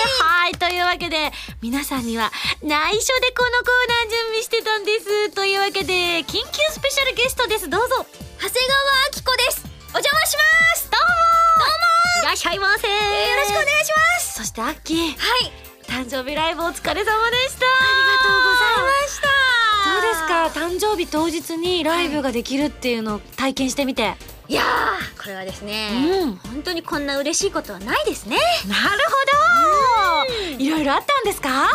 [0.04, 1.32] ーイはい、というわけで、
[1.62, 5.30] 皆さんには内緒でこのコーナー準備してたんです。
[5.32, 7.70] というわけで、緊急スペシャルゲストです。
[7.70, 7.96] どうぞ。
[7.96, 8.84] 長谷川
[9.16, 9.64] 明子です。
[9.96, 10.44] お邪魔しま
[10.76, 11.80] すどうもどう
[12.20, 12.94] もいらっしゃいませよ
[13.38, 15.00] ろしくお願いしますそしてアッキー。
[15.00, 15.52] はい。
[15.88, 17.64] 誕生日ライブお疲れ様でした。
[17.64, 19.33] ありがとうございました。
[20.34, 24.10] か誕生日当日にライブができるっていうのを体験してみて、は
[24.48, 24.64] い、いや
[25.22, 25.90] これはですね、
[26.24, 28.38] うん、本当にこんな嬉しいことはないですね。
[28.68, 30.64] なるほど。
[30.64, 31.50] いろいろあったんですか？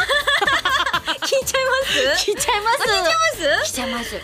[1.22, 2.30] 聞いちゃいます？
[2.30, 2.78] 聞いちゃいます。
[2.80, 3.12] 聞いちゃいま
[3.62, 3.70] す？
[3.70, 4.14] 聞いちゃいます。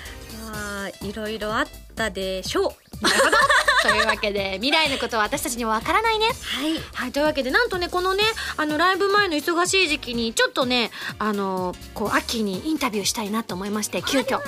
[0.53, 3.05] まあいろいろあったでしょう。
[3.05, 3.37] なるほど
[3.85, 6.25] というわけで未来のことは私たちにはわからないね。
[6.27, 8.23] はい、はい、というわけでなんとねこのね
[8.57, 14.41] あのライブ前の忙しい時期にちょっとねあのこう秋にインタビューしたいなと思いまして急遽。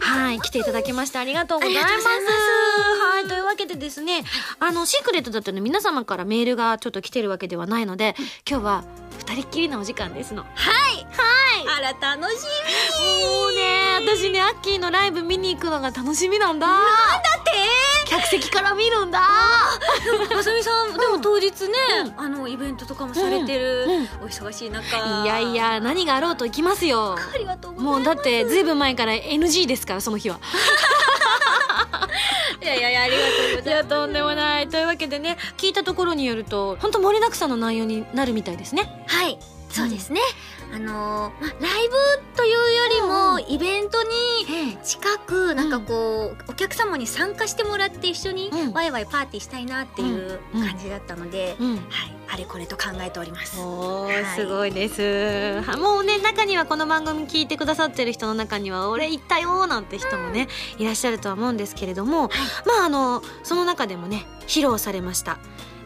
[0.00, 1.92] はい来ていただきましてありがとうございます。
[1.92, 4.24] はいというわけでですね
[4.60, 8.14] あのシークレットだったの皆様からメールがちょっと来てるわけではないので
[8.48, 8.84] 今日は
[9.18, 10.42] 二人っきりのお時間ですの。
[10.42, 10.52] はい。
[10.54, 11.84] はい。
[11.84, 12.36] あら楽し
[12.96, 13.28] み。
[13.28, 16.66] もうね私ねアッキーのライブ見に行くのが楽しみなんだ。
[16.66, 16.86] なんだ
[17.38, 19.20] って客席から見るんだ。
[20.34, 21.76] まさみさんでも当日ね、
[22.16, 23.86] あのイベントとかもされてる、
[24.20, 25.24] お忙しい中。
[25.24, 27.16] いやいや何があろうと行きますよ。
[27.16, 30.40] ありがとうもうだってずいぶん前から NG ですからその日は。
[32.60, 33.68] いやいやいやありがとうございます。
[33.68, 34.68] いやとんでもない。
[34.68, 39.04] というわけでね聞いたところによると本当盛りだくさんの内容になるみたいですね。
[39.06, 39.38] はい。
[39.70, 40.20] そうですね、
[40.72, 41.94] あのー、ま、ライブ
[42.36, 53.60] というよりも、イベントに近く、なんかこう、お客様に参加してもらって一緒にワイワイパーティーしたいなっていう感じだったので、はい、あれこれと考えております。
[53.60, 55.76] おはい、すごいです。
[55.78, 62.30] もうね、中にはこの番組聞いてくださってる人の中には、俺行ったよなんて人もね、いらっしゃるとは思うんですけれども、
[62.66, 65.38] まああの、その中でもね、披露されました、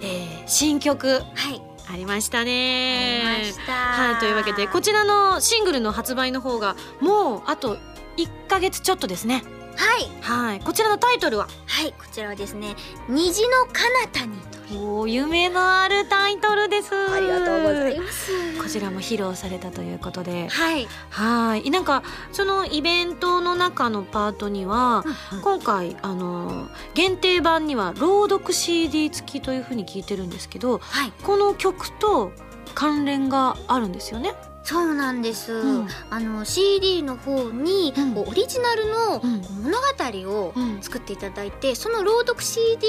[0.03, 1.09] えー、新曲。
[1.09, 1.21] は
[1.51, 1.74] い。
[1.91, 3.23] ありましたね。
[3.67, 7.77] はいというわけでこちらのシングルの発売の方がもうあと
[8.17, 9.43] 1か月ちょっとですね
[9.77, 10.09] はい。
[10.21, 10.61] はい。
[10.61, 11.49] こちらのタイトルは？
[11.67, 12.77] はいこちらはですね
[13.09, 14.39] 「虹の彼方に」
[14.77, 16.95] お夢のあるタイトルです。
[16.95, 18.59] ありがとうございます。
[18.59, 20.49] こちらも披露されたということで。
[20.49, 20.89] はい。
[21.11, 21.71] はい。
[21.71, 32.33] なんかそのイベントの中のパートには、うんうん、今回あの限定版には朗読 CD 付きというふうに聞いてるんですけど、はい、この曲と
[32.75, 39.21] 関連があるんですよねそうなんです、うん、あの CD の方に、うん、オリジナルの
[39.63, 42.87] 物語を作っていただいて、うん、その朗読 CD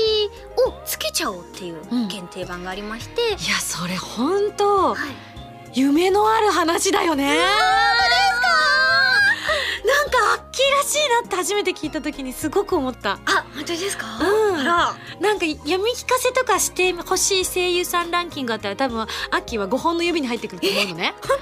[0.68, 4.96] をつけちゃおうっていう限定版がありまして、いやそれ本当、は
[5.74, 7.40] い、夢のある話だよね。
[9.86, 13.20] なんかアッキーらしいなって初めて聞いた時にすごく思った。
[13.26, 14.06] あ本当ですか？
[14.20, 14.60] うん。
[14.62, 14.96] あら。
[15.20, 21.14] なんか読み聞かせとかしてほしい声優さんランキングあったら多分アッキーは5本の指に入ってくると思うのね。
[21.22, 21.38] 本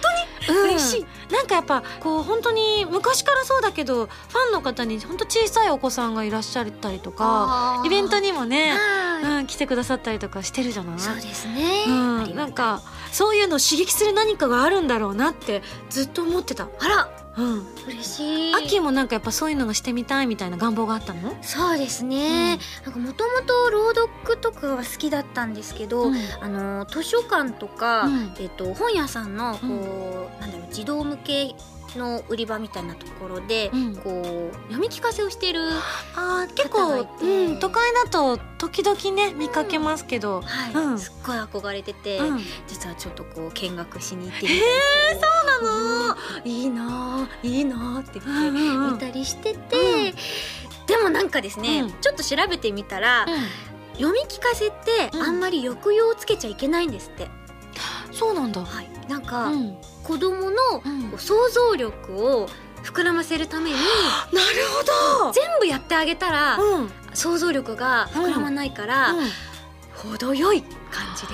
[0.47, 1.05] 当に、うん、嬉しい。
[1.33, 8.73] なんかやっぱこう本当に昔からそうだけどファンの方に本当小さいお子さんがいらっしゃったりとかイベントにもね、
[9.23, 10.99] うん、来てくださったりとかしてるじゃない？
[10.99, 16.67] そうですね、うん、なんかそういうのを刺激する何かがあるんだろうなってずっと思ってた。
[16.79, 18.53] あらうん、嬉しい。
[18.55, 21.35] 秋もなんかやっぱそういうのがしてみたいみたいな願望があったの？
[21.41, 22.59] そうですね。
[22.79, 31.55] うん、なんかもともと朗読とかは好きだったんですけど、うん、あの図書館とか、うん、えっと本屋さんのこう、なんだろう児童向け
[31.97, 33.95] の売り場みたいなところで、うん。
[33.95, 35.61] こう読み聞かせをしてる
[36.15, 40.99] あー結構うん、都会だと時々ね見かけますけど、はい、うん。
[40.99, 42.39] すっごい憧れてて、うん。
[42.67, 44.61] 実はちょっとこう見学しに行ってみたり
[45.11, 45.21] そう
[45.63, 46.15] なの？
[46.45, 50.13] いいなあいいなあって見たりしてて、
[50.87, 51.91] でもなんかですね、うん。
[52.01, 53.25] ちょっと調べてみたら、
[53.93, 55.21] 読み聞かせってうん。
[55.21, 57.29] あんまり抑揚をつけちゃいけないんですって、
[58.11, 58.63] そうなんだ。
[58.63, 59.51] はい、なんか、
[60.03, 61.09] うん子供のうん。
[61.09, 62.49] こう想像力を
[62.83, 63.75] 膨らませるために
[64.33, 64.45] なる
[65.17, 65.31] ほど。
[65.31, 66.59] 全部やってあげたら
[67.13, 69.15] 想像力が膨らまないから、
[69.95, 70.61] 程よい
[70.91, 71.33] 感じで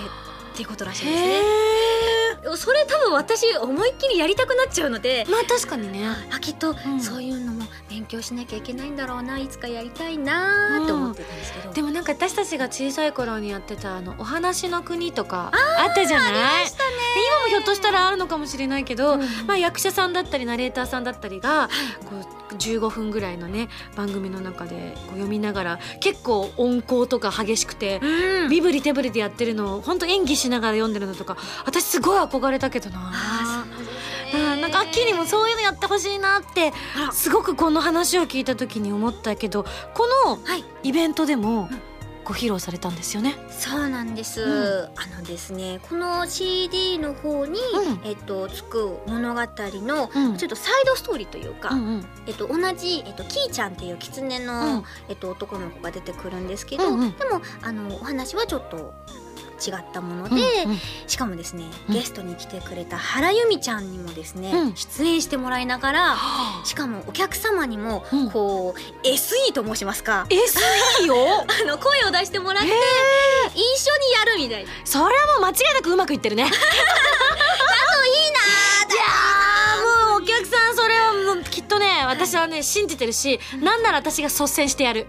[0.60, 1.30] っていうことらしいんですね。
[1.30, 6.06] へそれ多分私思いっきりやりたくなっちゃうのでーまあ確かにね。
[6.34, 7.00] あきっとん。
[7.00, 16.28] そういうのも勉強しなきゃいけないんだろうないつかやりたいなーって思ってたんですけど、でもなんか私たちが小さい頃にやってたあのお話の国とかあったじゃな
[16.62, 16.66] い？
[16.66, 21.70] 今もひょっとしたらあるのかもしれないけど、うんまあ、役者さんだったりナレーターさんだったりが
[22.06, 22.16] こ
[22.52, 28.50] う15分ぐらいのね番組の中でこう読みながら結構音効とか激しくてうん。
[28.50, 33.12] 身振り手振りでやってるのを本当演技しながら読んでるのとか私すごい憧れたけどな。
[33.14, 33.66] あ
[34.58, 36.72] なんかアッキーにもそういうのやってほしいなって
[37.12, 40.64] すごくこの話を聞いた時に思ったけどこのはい。
[40.84, 41.82] イベントでもうん。
[42.30, 43.36] ご披露されたんですよね。
[43.50, 48.08] そうなんです、うあのですねこの CD の方に、うん。
[48.08, 50.38] えっとつく物語のうん。
[50.38, 52.06] ちょっとサイドストーリーというか、うんうん。
[52.28, 54.84] えっと、同じ、えっと、キーちゃんっていう狐の、うん。
[55.08, 57.18] えっと、男の子が出てくるんですけど、うんうん。
[57.18, 58.94] でもあのお話はちょっと
[59.66, 60.80] 違ったもので、うんうん。
[61.08, 61.96] しかもですねうん。
[61.96, 64.76] ゲストに来てくれた原由美ちゃんにもですね、うん。
[64.76, 66.18] 出演してもらいながら
[66.64, 68.32] しかもお客様にもうん。
[68.32, 70.26] こう、SE と申しますか。
[70.30, 74.70] SE よあの声を出してもらって一緒にやるみたいな。
[74.86, 76.44] それはもう間違いなくうまくいってるね。
[76.50, 78.40] だといいな。
[78.94, 85.08] いやーもうお客さんそれはもうきっとね私はね信じてるし、なんなら私が率先してやる。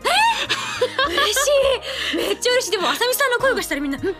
[1.11, 1.37] 嬉し
[2.15, 2.17] い。
[2.17, 2.71] めっちゃ嬉しい。
[2.73, 4.15] でもあさみさんの声がしたらみんな「んん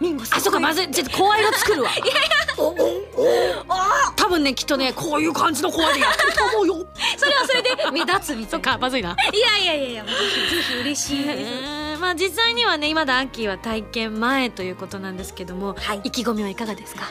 [0.00, 0.38] ミンゴさん。
[0.38, 1.90] あそうかまずいちょっと声色作るわ。
[1.90, 2.12] いやいや。
[2.58, 3.64] おおお。
[3.68, 6.86] あ 多分ねきっとねこういう感じの声でやってると思うよ。
[7.16, 9.16] それはそれで目立つみたそいうなかまずいな。
[9.32, 10.10] いやいやいやいやぜ
[10.50, 11.24] ひぜひ嬉しい。
[11.24, 16.00] ですえーまあ実際にはね今だアッキーは体験前ということなんですけども、はい。
[16.04, 17.04] 意気込みはいかがですか？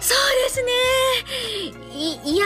[0.00, 0.70] そうですね。
[1.94, 2.44] いいや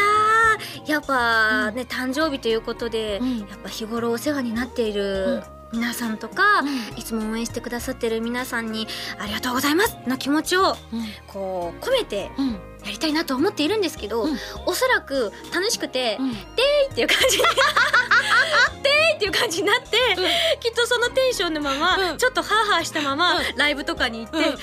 [0.87, 3.39] ーやっぱね、誕生日ということで、うん。
[3.41, 6.63] やっぱ日頃お世話になっている皆さんとか、
[6.97, 8.87] いつも応援してくださってる皆さんに
[9.19, 10.75] ありがとうございますの気持ちを
[11.27, 14.39] こう込めてうんうんやりたいなと思っているんですけど、うん。
[14.67, 16.35] おそらく楽しくて、うんっ
[16.95, 17.49] ていう感じでで
[19.13, 19.99] ーっていう感じになって、
[20.61, 22.19] きっとそのテンションのまま、うん。
[22.19, 23.57] ちょっとハーハーしたまま、うん。
[23.57, 24.57] ライブとかに行って、も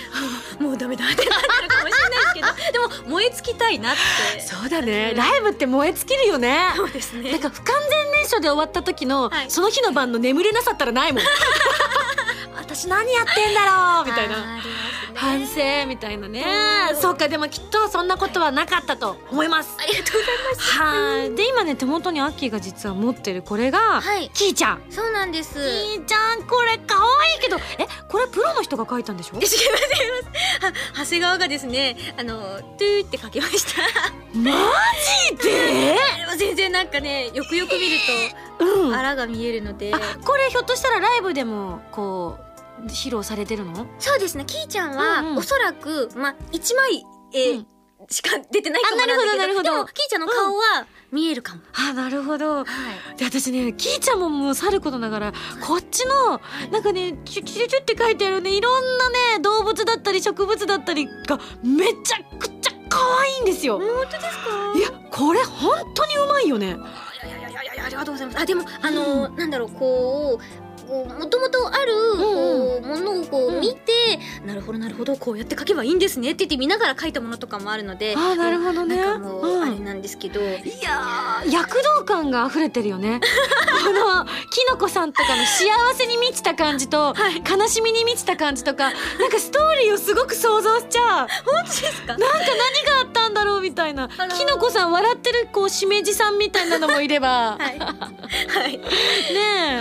[0.60, 4.42] うもうダメだってなってるかもしれないですけど でも燃え尽きたいなって。
[4.42, 5.14] そうだね。
[5.16, 6.72] ライブって燃え尽きるよね。
[6.76, 7.32] そうですね。
[7.32, 9.52] なんか不完全燃焼で終わった時の、はい。
[9.52, 11.24] その日の晩の眠れなさったらないもん
[12.58, 14.60] 私何やってんだろうみたいな。
[15.14, 16.44] 反省みたいなね。
[16.92, 16.98] う。
[16.98, 19.78] んそうかでもきっとそんなことはなかったと思います。
[19.80, 20.72] ありがとうございます。
[20.74, 21.36] はい。
[21.36, 24.30] で今ね手元にアッキーが実は持ってるこれが、はい。
[24.34, 24.82] キーちゃん。
[24.90, 25.54] そうなんです。
[25.54, 27.58] キーちゃんこれ可愛いけど。
[27.80, 29.36] えこれプロの人が書いたんでしょ？
[29.36, 30.66] 違います違います。
[30.66, 32.40] は長谷川がですねあの
[32.78, 33.82] トゥーって書きました。
[34.38, 34.52] マ
[35.32, 35.98] ジで？
[36.38, 37.98] 全然なんかねよくよく見る
[38.60, 38.96] うん。
[38.96, 39.92] あらが見えるので。
[40.26, 42.45] これひょっとしたらライブでもこう
[42.84, 43.88] 披露されてるの？
[44.00, 44.46] そうですね。
[44.46, 45.38] キーちゃんは、うんうん。
[45.38, 47.68] おそらくまあ1枚、えーうん。
[48.10, 49.32] しか出てないかもなんだけど。
[49.32, 52.58] あなるほどでもキーちゃんの顔は見えるかも、あなるほど。
[52.58, 52.66] は
[53.14, 53.18] い。
[53.18, 55.34] で私ねキーちゃんももうさることながら
[55.66, 63.80] こっちのなんかねチュチュチュって書いてあるねいろんなね動物だったり植物だったりがめちゃくちゃ可愛いんですよ。
[63.80, 64.78] 本当ですか？
[64.78, 66.68] いやこれ本当にうまいよね。
[66.68, 66.70] い
[67.28, 68.40] やいやいやいやありがとうございます。
[68.40, 73.92] あでもあのーなんだろうこうもともとあるこうものをこう見て、
[74.46, 78.98] なるほどなるほどこうやって書けばいいんですねって言って見ながら書いたものとかもあるのであーなるほどね。
[78.98, 79.64] なんかもううん。
[79.64, 80.44] あれなんですけど、い
[80.82, 83.20] やー躍動感が溢れてるよね。
[83.86, 87.42] このきのこさんとかの幸せに満ちた感じと、はい。
[87.48, 91.28] 悲しみに満ちた感じとかなんかストーリーをすごく想像しちゃう。
[91.46, 92.08] 本当ですか？
[92.08, 94.10] なんか何があったんだろうみたいな。
[94.18, 97.80] あらきのこさん笑ってるこうしめじさんみたいなのもいれば、 はい。
[97.80, 98.78] はい。
[98.78, 98.84] ね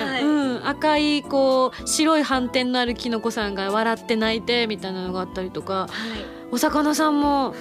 [0.00, 0.22] え、はい。
[0.22, 5.90] うん、赤いこう白い斑点のあるきのこさんが笑って泣いてみたいなのがあったりとかはい。
[6.54, 7.52] お魚さんも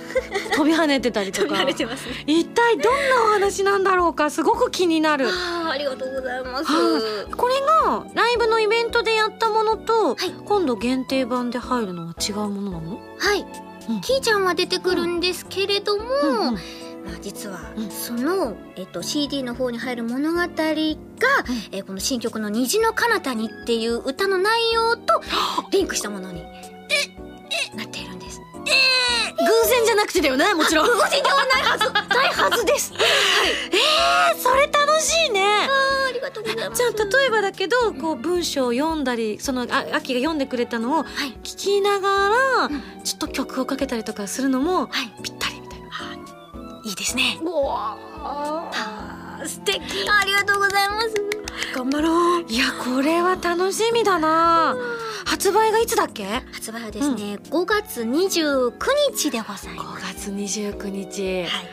[0.56, 1.64] 飛び跳ねてたりとか。
[2.28, 5.30] 一体どんなお話なんだろうかすごく気になる。
[5.30, 10.32] ありがとうございます、はこれがライブのイベントでやったものと、はい。
[10.46, 13.44] 今度限定版で入るのは違うものなの、はい、
[13.90, 14.02] うん。
[14.02, 16.58] キーちゃんは出てくるんですけれども、うんうん
[17.06, 17.90] まあ、実はうん。
[17.90, 20.48] その、えっと、CD の方に入る物語が、
[21.72, 25.22] えーこの新曲の「虹の彼方に」っていう歌の内容と
[25.72, 26.42] リンクしたものに
[27.76, 28.40] なっているんです。
[29.36, 30.88] 偶然じゃなくてだよねもちろん。
[30.88, 31.92] 偶然ではないはず。
[32.16, 32.94] ないはずです。
[33.72, 35.42] えそれ楽しいね。
[36.10, 36.78] ありがとうございます。
[36.78, 41.38] じゃあ例えばだけどこう文章を読んだりそのあ秋が読んでくれたのをはい。
[41.44, 42.84] 聞きながら、うん。
[43.04, 45.14] ちょっと曲をかけたりとかするのもはい。
[45.24, 45.53] ぴったり
[46.84, 46.90] いな。
[46.90, 47.38] いいですね。
[47.42, 47.98] うわ
[49.46, 49.82] 素敵。
[50.10, 51.14] ありがとうございます。
[51.76, 52.44] 頑張ろう。
[52.48, 54.76] いやこれは楽しみだな。
[55.26, 56.26] 発売がいつだっけ？
[56.54, 58.74] 発売はですね、5月29
[59.12, 61.48] 日でございま5月29日。
[61.48, 61.52] す。
[61.56, 61.68] はい。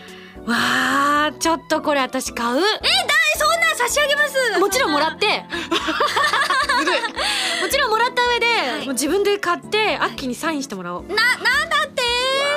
[0.46, 2.54] わあちょっとこれ私買う？
[2.56, 2.70] そんなん
[3.76, 4.58] 差し上げます。
[4.60, 5.44] もちろんもらって。
[7.62, 8.86] もちろんもらった上で、はい。
[8.86, 11.02] もう自分で買ってアッキーにサインしてもらおう。
[11.04, 11.24] な、な
[11.66, 11.79] んだ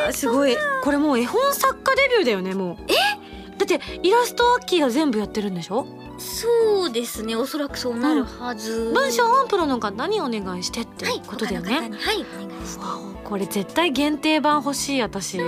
[0.03, 0.55] わあすごい。
[0.83, 2.77] これもう絵本作家デビューだよねもう。
[2.87, 2.93] え？
[3.57, 5.85] だってイラストアッキーが全部やってるんでしょ？
[6.17, 8.91] そうですね、おそらくそうなるはず。
[8.93, 12.83] 文章はプロの方にお願いしてってはい、ことだよね、他の方にはい、お願いして。
[13.23, 15.39] これ絶対限定版欲しい私。
[15.39, 15.43] う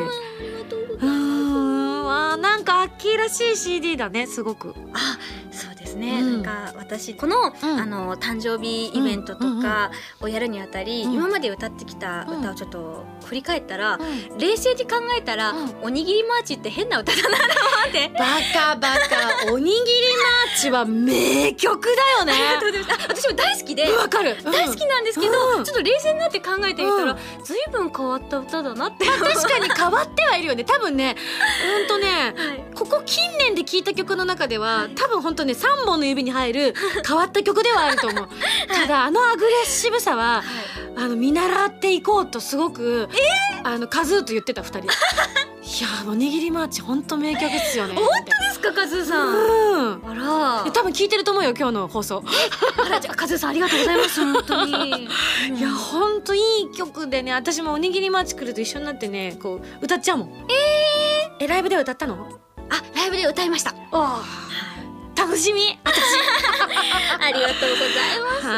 [1.06, 4.74] んわあなんかアッキーらしい CD だねすごく。
[4.94, 5.18] あ、
[5.56, 6.20] そうですね。
[6.22, 6.44] うん。
[6.44, 7.80] なんか私この、うん。
[7.80, 9.92] あの誕生日イベントとか
[10.22, 11.14] をやるにあたり、うん。
[11.14, 14.38] 今まで歌ってきた歌をちょっと振り返ったら、うん。
[14.38, 15.76] 冷静に考えたら、うん。
[15.84, 18.10] おにぎりマーチって変な歌だなと思って。
[18.18, 19.52] バカバカ。
[19.54, 21.90] おにぎりマーチは名曲だ
[22.20, 22.34] よね。
[22.34, 22.60] あ
[23.08, 23.92] 私も大好きで。
[23.96, 24.38] わかる。
[24.44, 25.64] 大好きなんですけど、うん。
[25.64, 27.44] ちょっと冷静になって考えてみたら、うん。
[27.44, 29.06] ずいぶん変わった歌だなって。
[29.06, 30.64] 確かに変わってはいるよね。
[30.64, 31.16] 多分ね
[31.78, 32.64] ほんとねはい。
[32.76, 36.74] ここ近年で聴いた曲の中では多分本当ね3本の指に入る
[37.08, 38.28] 変わった曲ではあると思う、
[38.68, 40.44] ただあのアグレッシブさは
[40.96, 43.10] あの見習っていこうとすごく、
[43.64, 44.88] あのカズーと言ってた2人。
[45.66, 47.96] いやーおにぎりマーチ本当名曲っすよね。
[47.96, 49.28] 本当ですか、カズーさん？
[49.28, 50.02] うん。
[50.06, 50.64] あら。
[50.68, 52.24] え多分聞いてると思うよ今日の放送。
[52.86, 55.10] あら、じゃあ、カズーさんありがとうございます、本当に。
[55.58, 60.30] いやほんといい曲でね私もおにぎりマーチ来ると一緒になってねこう歌っちゃうもん。
[60.50, 62.40] えー、えライブでは歌ったの？
[62.70, 63.74] あ、ライブで歌いました。
[63.92, 64.24] あ
[65.26, 68.48] 楽しみありがとうございます。
[68.48, 68.54] は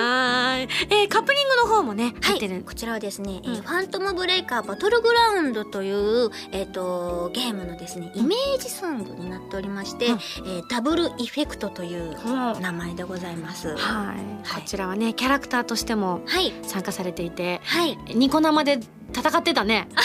[0.58, 0.70] ーい。
[1.02, 2.62] えーカップリングの方もね、入ってる。
[2.66, 12.62] こちらはですね、えうんーファントムブレイカーバトルグラウンドという、えっ、と、ゲームのですね、イメージソングになっておりまして、うんえーダブルエフェクトというはい。
[12.62, 13.70] 名前でございます。
[13.70, 14.18] ははい。
[14.54, 16.52] こちらはね、キャラクターとしてもい。
[16.68, 17.98] 参加されていて、はい。
[18.14, 18.80] ニコ生で
[19.14, 19.88] 戦ってたね。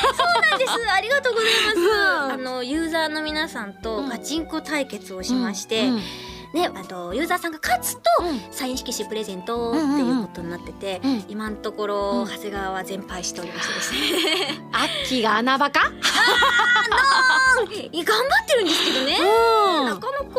[0.00, 0.72] そうです。
[0.92, 1.78] ありがとうございます。
[1.78, 2.32] うん。
[2.32, 4.08] あの、ユーザーの皆さんとうん。
[4.08, 6.02] ガチンコ対決をしまして、うん。
[6.54, 8.40] ね、あと、ユーザーさんが勝つと、うん。
[8.50, 12.26] サイン色紙プレゼントっていうことになってて、うん今のところ、うん。
[12.28, 13.74] 長谷川は全敗しておりまして。
[13.74, 14.60] ですね。
[14.72, 15.92] アッキーが穴場か？
[17.90, 19.16] いや頑張ってるんですけどね。
[19.18, 19.84] うん。
[19.86, 20.30] なかなかね、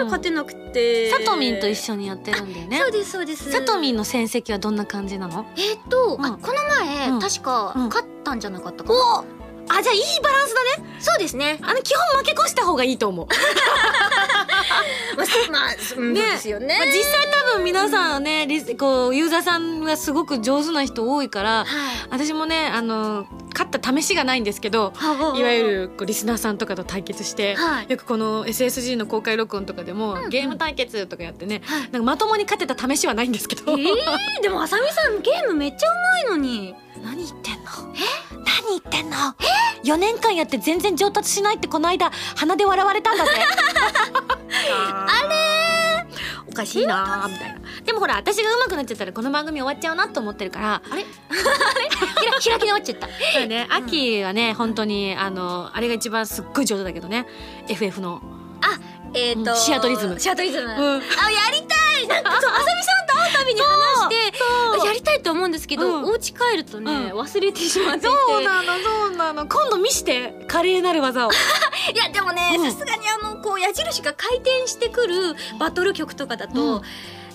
[0.00, 0.04] うん。
[0.06, 1.10] 勝てなくて。
[1.10, 2.78] サトミンと一緒にやってるんだよね。
[2.78, 2.90] そう。
[2.90, 3.52] です、そうです。
[3.52, 5.46] サトミンの戦績はどんな感じなの？
[5.56, 6.26] えっと、うん。
[6.26, 6.54] あ、この
[6.84, 7.20] 前、うん。
[7.20, 7.88] 確か、うん。
[7.88, 9.24] 勝ったんじゃなかったかな。
[9.76, 10.96] あ、じゃあいいバランスだね。
[11.00, 11.58] そうですね。
[11.62, 13.26] あの、基本負け越した方がいいと思う。
[15.16, 16.76] まあ、すまあ、そうねですよね。
[16.78, 21.66] まあ実際多分皆さんね、リスこう、ユーザーさんがすごく上手な人多いから、はい。
[22.10, 24.92] 私もね、あの、勝った試しがないんですけど、
[25.36, 25.42] い。
[25.42, 27.86] わゆるこうリスナーさんとかと対決して、はい。
[27.90, 30.30] よくこの SSG の公開録音とかでも、うんうん。
[30.30, 31.82] ゲーム対決とかやってね、はい。
[31.82, 35.94] なんかまともに勝てた試しはないんですけど、えー、でもあさみさんゲームめっちゃう
[36.28, 36.74] まいのに。
[37.02, 37.70] 何言ってんの？
[37.94, 37.98] え？
[38.44, 39.16] 何言ってんの？
[39.40, 43.30] え ?4 年間やって全然上達しないってこの間鼻で笑われたんだぜ
[44.52, 46.06] あれ？
[46.48, 47.60] おかしいなーみたいな。
[47.84, 51.04] でもほら私が上手くなっちゃったらこの番組終わっちゃうなと思ってるからあれ？
[52.44, 53.06] 開き直っちゃった。
[53.06, 57.26] そうね、秋はね本当にあのあれが一番すっごい上手だけどね。
[57.68, 58.20] FF の。
[59.12, 60.20] えっ、と、うんシアトリズム。
[60.20, 60.68] シアトリズム。
[60.68, 60.70] ん。
[60.70, 61.00] あ、や
[61.52, 62.06] りたい！
[62.06, 63.09] なんかそう、あさみさん
[63.40, 66.04] たびに話して、やりたいと思うんですけど、うん。
[66.04, 67.20] お家帰るとね、うん。
[67.20, 68.06] 忘れてしまって。
[68.06, 69.46] そうなのそうなの。
[69.46, 71.30] 今度見して華麗なる技を。
[71.94, 72.70] いや、でもね、うん。
[72.72, 76.82] さすがにあの、こう、矢印が回転してくるバトル曲とかだと、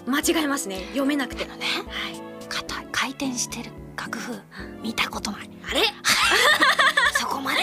[0.06, 0.84] 間違えますね。
[0.90, 1.46] 読めなくて。
[1.46, 1.52] ね。
[1.52, 2.22] はい。
[2.48, 4.34] 肩回転してる楽譜
[4.82, 5.50] 見たことない。
[5.70, 5.82] あれ？
[7.20, 7.58] そこまで。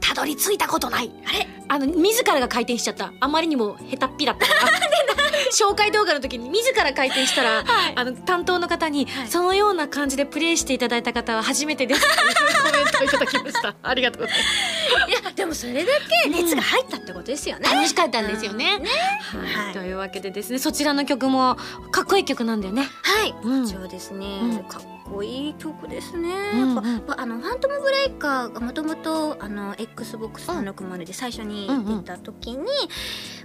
[0.00, 1.10] たどり着いたことない。
[1.26, 1.48] あれ？
[1.68, 3.12] あの自らが回転しちゃった。
[3.20, 4.46] あまりにも下手っぴだった
[5.52, 7.92] 紹介動画の時に自ら回転したら、はい。
[7.96, 9.28] あの担当の方に、はい。
[9.28, 12.00] そのような感じでプレイしていただいた方は初めてです。
[12.08, 13.74] コメントをいただきました。
[13.82, 15.10] ありがとうございます。
[15.10, 15.92] いや、でもそれだ
[16.24, 17.68] け熱が入ったってことですよね。
[17.68, 18.78] 楽しかったんですよね。
[18.78, 18.88] ね。
[19.32, 19.66] はい。
[19.66, 19.72] はい。
[19.72, 21.56] というわけでですねそちらの曲も
[21.90, 22.88] かっこいい曲なんだよね。
[23.02, 23.34] はい。
[23.42, 23.88] うん。
[23.88, 24.64] ですね、うん。
[24.64, 26.86] かっこいい曲ですね、うんうん。
[26.86, 31.68] やっぱあのファントムブレイカーがもともとあの XBOX360 で最初に
[32.02, 32.66] 出た時に、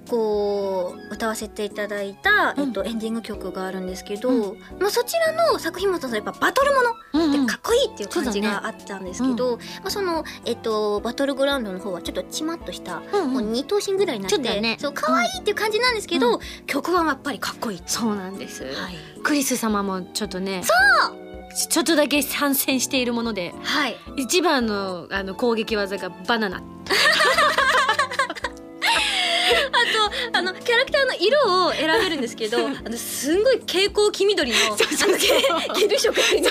[0.10, 7.46] こう歌わせていただいた、えっと、エンディング曲があるんですけど、うまあ、そちらの作品もやっぱバトルものうんうん。
[7.46, 14.78] でかっこいいっていう感じがあったんですけど、まあ、その、えっと、バトルグラウンドの方はちょっとちまっとした、うんうもうん二頭身ぐらいになってね。
[14.80, 17.84] そう可愛いっていう感じなんですけど、う曲はやっぱりかっこいい。
[17.86, 20.62] そうなんです、はい、クリス様もちょっとね。
[20.64, 21.23] そう
[21.56, 26.62] ちょっとだけ参戦しているものではい、一番のあの攻撃技がバナナ。
[30.36, 34.86] あのキャラクターの色を選べるんですけど あのすんごい蛍光黄緑のゲ
[35.80, 36.50] ゲル色っていう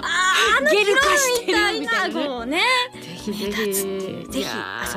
[0.00, 2.20] あゲル化してるみたいな。
[2.20, 2.62] ねこうね。
[2.94, 3.80] ぜひぜひ。
[3.80, 4.50] 遊んでいた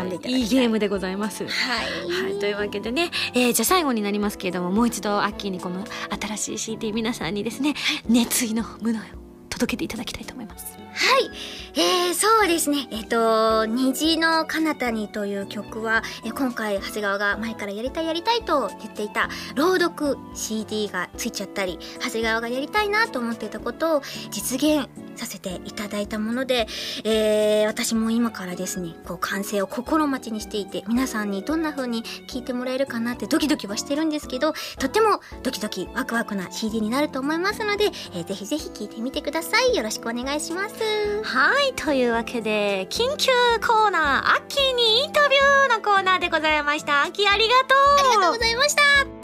[0.03, 0.31] だきたい。
[0.31, 1.43] いいゲームでございます。
[1.43, 5.83] はい、はい、というわけでね、えーじゃあ最後になりますけれどももう一度アッキーにこの
[6.21, 7.73] 新しい CD 皆さんにですね
[8.07, 9.22] 熱意の胸を
[9.53, 11.31] 届けていただきたいと思いますはい。
[11.75, 12.87] えー、そうですね。
[12.91, 26.67] えっ、と、虹の彼方にという曲は、えー今回、長谷川が前からやりたいやりたいと言っていた、朗読 CD がついちゃったり、長谷川がやりたいなと思っていたことを実現させていただいたもので、
[27.03, 39.75] えー、私も今からですね、こう、完成を心待ちにしていて、皆さんにどんな風に聴いてもらえるかなってドキドキはしてるんですけど、とってもドキドキワクワクな CD になると思いますので、えーぜひぜひ聴いてみてください。
[39.75, 40.75] よろしくお願いします。
[41.23, 43.31] はいというわけで緊急
[43.65, 49.22] コーナーアッキーにインタビューのコーナーでございましたアッキーありがとうありがとうございました。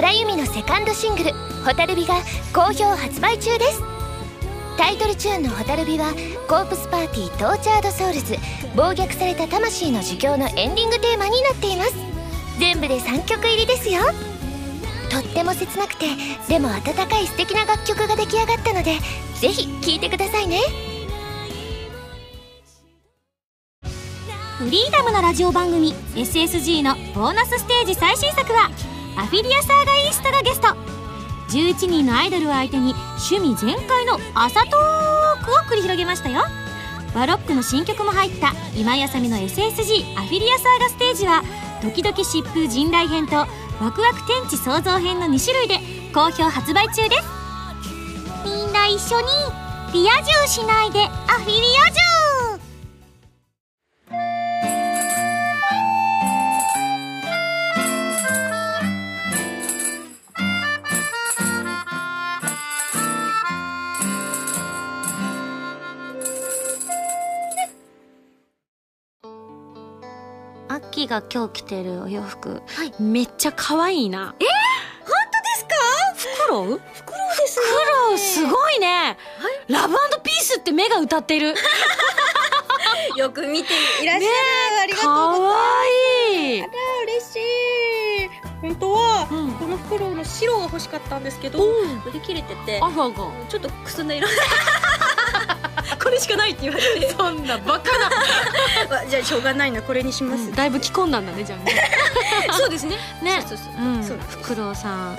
[0.00, 1.32] 原由実のセカンドシングル
[1.62, 2.14] 「ホタルビ」が
[2.54, 3.82] 好評発売中です。
[4.78, 6.14] タイトルチューンの「ホタルビ」は
[6.48, 8.38] Corpse Party Tortured Souls
[8.74, 11.92] 暴虐された魂の呪叫のエンディングテーマになっています。
[12.58, 14.00] 全部で3曲入りですよ。
[15.10, 16.06] とっても切なくて
[16.48, 18.96] でも温かい素敵な楽曲が出来上がったので
[19.34, 20.60] ぜひ聴いてくださいね。
[24.56, 28.70] フリーダムなラジオ番組 SSG のボーナスステージ最新作は
[29.16, 30.68] アフィリアサーガイーストがゲスト。
[31.50, 32.94] 11人のアイドルを相手に
[33.30, 36.42] 趣味全開の朝トークを繰り広げましたよ。
[37.14, 41.42] バロックの新曲も入った今井あさみの SSG アフィリアサーガステージは
[41.82, 43.46] ドキドキ疾風陣雷編とワ
[43.92, 45.78] クワク天地創造編の2種類で
[46.14, 47.24] 好評発売中です。
[48.44, 49.26] みんな一緒に
[49.92, 51.99] リア充しないでアフィリア充
[71.10, 74.36] が今日着てるお洋服、はいめっちゃ可愛いな。
[74.38, 74.44] え
[75.00, 75.74] 本当ですか？
[76.14, 77.66] フクロウフクロウですね。
[77.66, 79.18] フクロウすごいね、
[79.66, 81.54] ラブピースって目が歌ってる。
[83.16, 84.80] よく見ていらっしゃる。
[84.82, 85.56] ありがとう可ございます。
[86.30, 86.66] 愛いあ
[87.02, 87.36] 嬉し
[88.26, 88.30] い。
[88.62, 93.14] 本当は、うんこのフクロウの白が欲しかったんですけど、売り切れてて、あがが。
[93.48, 94.28] ちょっとくすんだ色。
[96.10, 98.10] これしかないって言われて、そんなバカな。
[99.00, 100.50] あじゃあしょうがないなこれにします。
[100.52, 101.88] だいぶ着込んだんだねじゃあね。
[102.58, 102.96] そうですね。
[103.22, 103.84] ねそうそうそう。
[103.84, 105.14] うん、そうですフクロウさん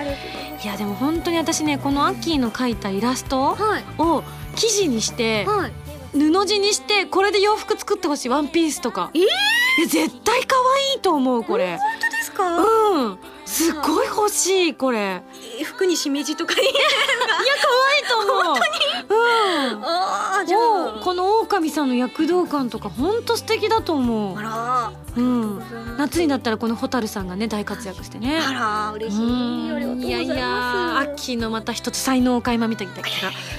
[0.62, 4.22] いやでも本当に私ねこのアッキーの描いたイラストはいを
[4.56, 5.72] 生地にしてはい。
[6.14, 9.22] 布地にしてこれで洋服作ってほしいワンピースとかえー？
[9.22, 10.58] いや絶対可
[10.92, 12.58] 愛いと思うこれ本当ですか？
[12.58, 15.22] うんすっごい欲しいこれ
[15.58, 16.62] いや服にしめじとかに。
[16.62, 18.62] 可愛いと思う本当
[18.98, 19.01] に？
[19.01, 21.00] うんああじゃあ。
[21.04, 24.92] この狼さんの躍動感とか本当素敵だと思あう、ら。
[25.18, 25.62] うん、
[25.98, 29.26] 夏になったらこの蛍さんがね大活躍してねあら嬉しい。
[29.26, 30.26] うんありがとうございます。
[30.26, 33.02] いやいやアッキーのまた一つ才能を垣間見た気が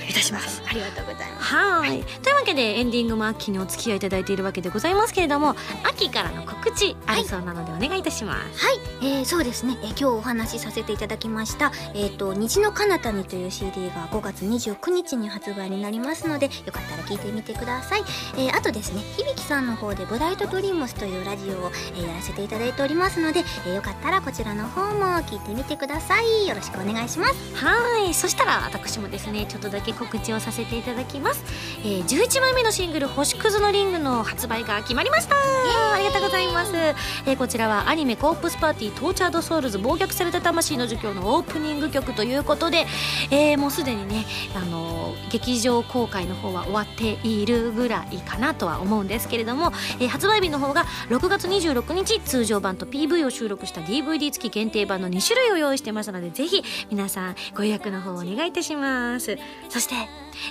[0.08, 0.62] いたします。
[0.66, 1.54] ありがとうございます。
[1.54, 18.02] はいというわけでエンディングもアッキーにお付き合いいただいているわけでございますけれどもアッキーからの告知あるそうなのでお願いいたします、はい、えー、そうですね、えー今日お話しさせていただきました「えー、と虹の彼方に」という CD が5月29日に発売になりますのでよかったら聞いてみてください、
[18.36, 26.46] えーあとですね響さんの方で「Bright Dreams」というラジオを、えーやらせていただいておりますので、えーよかったらこちらの方も聞いてみてください。
[26.46, 27.34] よろしくお願いします。
[27.56, 28.14] はい。
[28.14, 31.42] そしたら私もですねちょっとだけ告知をさせていただきます、
[31.84, 35.36] えー、11枚目のシングル「星屑のリング」の発売が決まりました。
[35.36, 42.86] ありがとうございます、えーこちらはアニメ「Corpse Party Tortured Souls 暴虐された魂の儒教」のオープニング曲ということで、
[43.30, 59.38] えーもうすでにね、あのー劇場公開の方は終わっているぐらいかなとは思うんですけれども、えー発売日の方が6月26日通常版と PV を収録した DVD 付き限定版の2種類を用意してますのでぜひ皆さんご予約の方お願いいたします。
[59.70, 59.94] そして、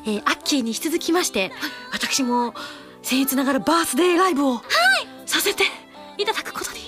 [0.07, 1.51] えーアッキーに引き続きまして
[1.93, 2.53] 私も
[3.03, 4.61] 僭越ながらバースデーライブを
[5.25, 5.63] させて
[6.17, 6.79] いただくことに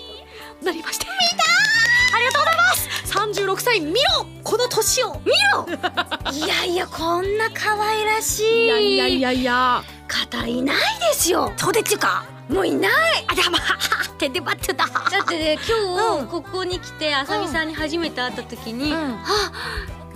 [0.65, 1.05] なりまして。
[1.05, 1.43] 見た
[2.15, 3.99] ありがとうございます36歳見ろ
[4.43, 5.13] この年を。
[5.23, 5.67] 見ろ
[6.31, 8.65] いやいやこんな可愛らしい。
[8.65, 9.83] いやいやいやいや。
[10.07, 11.51] 方いないですよ。
[11.57, 12.25] そうでっちゅうか？
[12.49, 12.91] もういない。
[13.27, 13.59] あだま
[14.17, 16.25] て でばってだだってね今うん。
[16.25, 18.95] 日ここに来てあさみさんに初めて会った時に、うん。
[18.95, 19.51] あ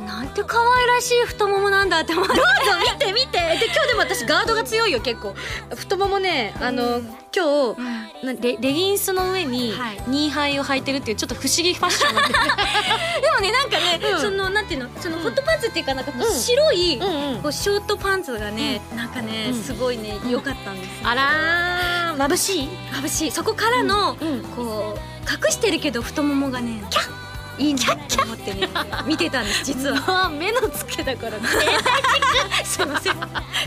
[0.05, 3.37] なんて可愛らしい太ももなんだって思って見て見て。
[3.59, 5.35] で今日でも私ガードが強いよ結構。
[5.75, 7.01] 太ももねあの、
[7.35, 10.03] 今日なレレギンスの上にはい。
[10.07, 12.33] ニーハイを履いてるっていうちょっと不思議ファッションなんで
[13.21, 14.21] でもねなんかね、うん。
[14.21, 14.89] そのなんていうの？
[15.01, 15.23] そのうん。
[15.23, 19.63] ホットパンツっていうかなんか白い、うんうんこうショートパンツがね、なんかね、うん。
[19.63, 21.07] すごいね良かったんですよ。
[21.09, 22.69] あらー眩しい。
[22.93, 23.31] 眩しい。
[23.31, 24.41] そこからの、うん。
[24.55, 24.99] こう
[25.45, 27.26] 隠してるけど太ももがねキャッ
[27.57, 28.67] いいなって思ってね
[29.05, 29.95] 見てたんです実は。
[30.07, 31.47] まあ目の付けだからね。
[32.63, 33.13] すいません。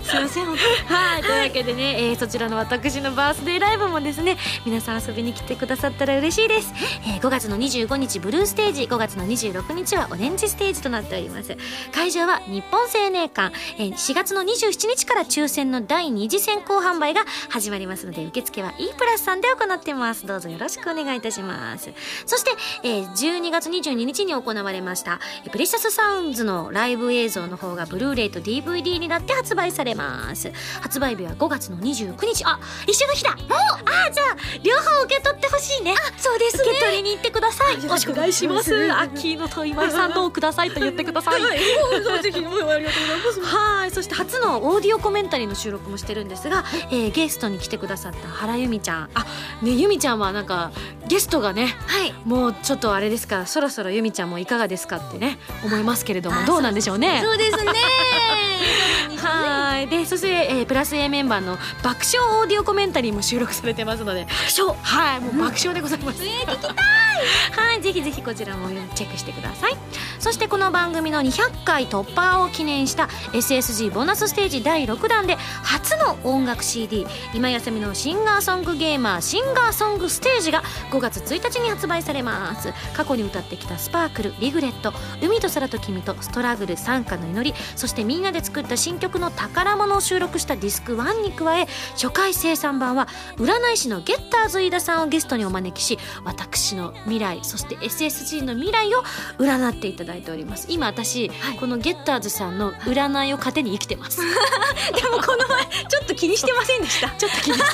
[0.02, 6.72] すいません本はい、というわけでね、えーそちらの私のバースデーライブもですね皆さん遊びに来てくださったら嬉しいです、
[7.06, 11.56] えー5月の25日ブルーステージ5月の26日はオレンジステージとなっております。
[11.92, 20.26] 会場は日本青年館、えー4月の27日から抽選の第2次先行販売が始まりますので受付は e プラスさんで行ってます。
[20.26, 21.90] どうぞよろしくお願いいたします。
[22.26, 25.20] そして、えー12月22日に行われました。
[25.44, 30.52] えープレシャスサウンズのライブ映像の方がブルーレイと DVD になって発売されます。
[30.80, 32.44] 発売日は5月の29日。
[32.44, 33.30] あ一緒の日だ。
[33.30, 35.94] あじゃあ両方受け取ってほしいね。
[36.16, 37.82] そうです受け取りに行ってください。
[37.82, 38.72] よろしくお願いします。
[38.92, 41.40] アッキーのと今井さんのをくださいと言ってください。
[42.22, 43.56] ぜひもうありがとうございます。
[43.56, 49.10] はいそして初のオーディオコメンタリーの収録もしてるんですが、えーゲストに来てくださった原由美ちゃん。
[49.14, 49.24] あ
[49.62, 50.70] ね由美ちゃんはなんか
[51.08, 52.14] ゲストがねはい。
[52.24, 57.20] もうちょっとあれですからそろそろ由美ちゃんもいかがですかってね思いますけれどもあどうなんでしょうね。
[57.22, 57.72] そうですね。
[59.22, 59.88] はい。
[59.88, 64.78] でそして、えープラス A メンバーの爆笑オーディオコメンタリーも収録されてますので爆笑。
[64.82, 69.76] はいもう爆笑でございます、 はいぜひぜひこちらもチェックしてください
[70.20, 82.70] そしてこの番組の200回突破を記念した SSG ボーナスステージ第6弾で初の音楽 CD 今休みのシンガーソングゲーマーシンガーソングステージが5月1日に発売されます。
[82.94, 84.92] 過去に歌ってきた「スパークル」「リグレット」
[85.22, 93.08] 「海と空と君と」「ストラグル」「参加の祈り」そしてみんなで作った新曲の宝物を収録したディスク1に加え初回生産版は
[93.38, 99.02] 占い師のゲッターズ飯田さんをゲストにお招きし私の未来そして SSG の未来を
[99.38, 100.66] 占っていただいております。
[100.68, 104.20] 今私、このゲッターズさんの占いを糧に生きてます。
[104.94, 107.08] でもこの前ちょっと気にしてませんでした。
[107.18, 107.66] ちょっと気にして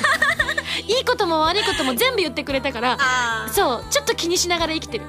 [0.87, 5.05] いいことも悪いことも全部言ってくれたからあそうちょっと気にしながら生きてる。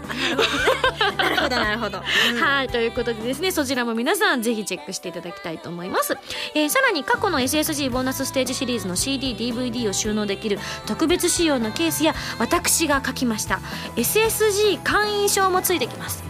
[1.19, 2.03] あなるほどなるほど。
[2.41, 6.17] はいということでですねそちらも皆さんぜひチェックしていただきたいと思います、
[6.55, 13.61] えーさらに過去の SSG ボーナスステージシリーズの CDDVD を収納できる特別仕様のケースや私が書きました
[13.97, 16.23] SSG 会員証もついてきます。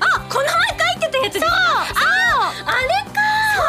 [0.00, 1.40] あこの前書いてたやつで。
[1.40, 1.50] すそう。
[1.50, 3.20] ああれか。
[3.56, 3.60] そ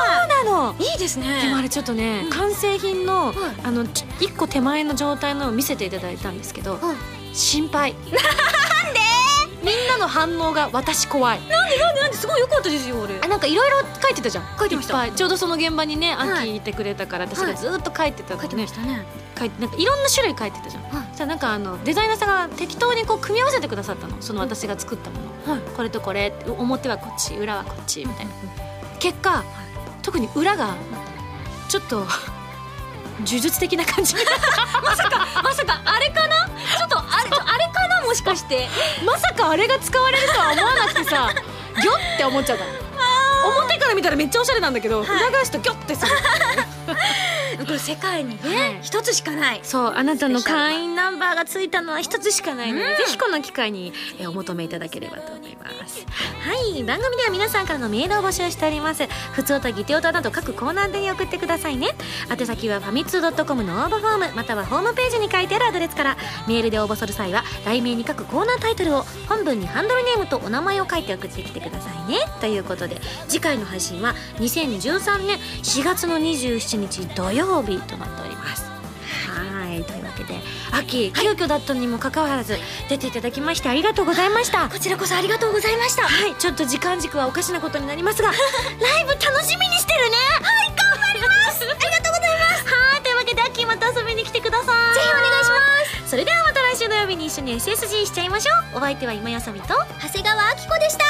[0.43, 0.75] うなの。
[0.79, 3.83] いいですでもあねれちょっとね、完成品の、はいあの
[4.19, 7.93] 一個手前の状態のを見せていただいたんですけど、はい心配。
[7.93, 8.19] なんで？
[9.63, 11.39] みんなの反応が私怖い。
[11.41, 13.19] なんでなんでなんですごい良かったですよ俺。
[13.21, 14.45] あなんかいろいろ書いてたじゃん。
[14.57, 15.11] 書いてました。
[15.11, 16.57] ちょうどその現場にね、はい。
[16.57, 19.05] いてくれたから私がずっと書いてたの書いてねましたね。
[19.37, 21.15] 書いてなんかいろんな種類書いてたじゃん、はい。
[21.15, 24.19] じゃあなんかあのデザイナーさんが適当にこう組み合わせてくださったの。
[24.21, 25.61] その私が作ったもの、はい。
[25.75, 28.31] これとこれ表はこっち裏はこっちみたいな、
[28.99, 29.43] 結果
[30.01, 30.75] 特に裏が
[31.69, 32.07] ちょっと
[33.19, 36.49] 呪術的な感じまさかまさかあれかな
[38.11, 38.67] もしかして
[39.05, 41.33] まさかあれが使われるとは思わなくてさ
[41.81, 42.71] ギョって思っちゃったの
[43.55, 46.11] 表から見たらめっちゃおしゃれなんだけど、裏返すとギョってする
[47.65, 48.49] これ世界にはい。
[48.49, 49.59] ね一つしかない。
[49.63, 52.73] そうあなたの会員ナンバーがついたのは一つしかない。
[52.73, 52.97] ので、うん。
[52.97, 56.05] ぜひこの機会にえーお求めいただければと思います。
[56.05, 59.05] はい番組では皆さんからのメールを募集しております。
[59.33, 61.89] ふつおたぎておたなど各コーナーでに送ってくださいね。
[62.29, 66.17] 宛先はファミツー .com の応募フォームまたはホームページに書いてあるアドレスから。
[66.47, 72.17] メールで応募する際は題名に書くコーナータイトルを本文にハンドルネームとお名前を書いて送ってきてくださいね。
[72.39, 78.63] ということで次回の配信は2013年4月の27日土曜日となっております。
[79.27, 79.83] はい。
[79.83, 80.35] というわけで
[80.71, 82.57] 秋急遽だったにもかかわらず
[82.89, 84.69] 出ていただきましてありがとうございました。
[84.69, 86.03] こちらこそありがとうございました。
[86.03, 86.35] はい。
[86.35, 88.29] ちょっと時間軸はおかしなことになりますが
[88.79, 90.17] ライブ楽しみにしてるね。
[90.41, 90.73] はい。
[90.75, 91.63] 頑張ります。
[91.67, 92.75] ありがとうございます。
[92.75, 93.01] はい。
[93.01, 94.93] というわけで秋また遊びに来てください。
[94.95, 95.55] ぜひお願いしま
[96.05, 96.09] す。
[96.09, 98.77] それではまた来週土曜日に一緒に SSG しちゃいましょう。
[98.77, 99.67] お相手は今やさみと
[100.01, 101.05] 長谷川明子でした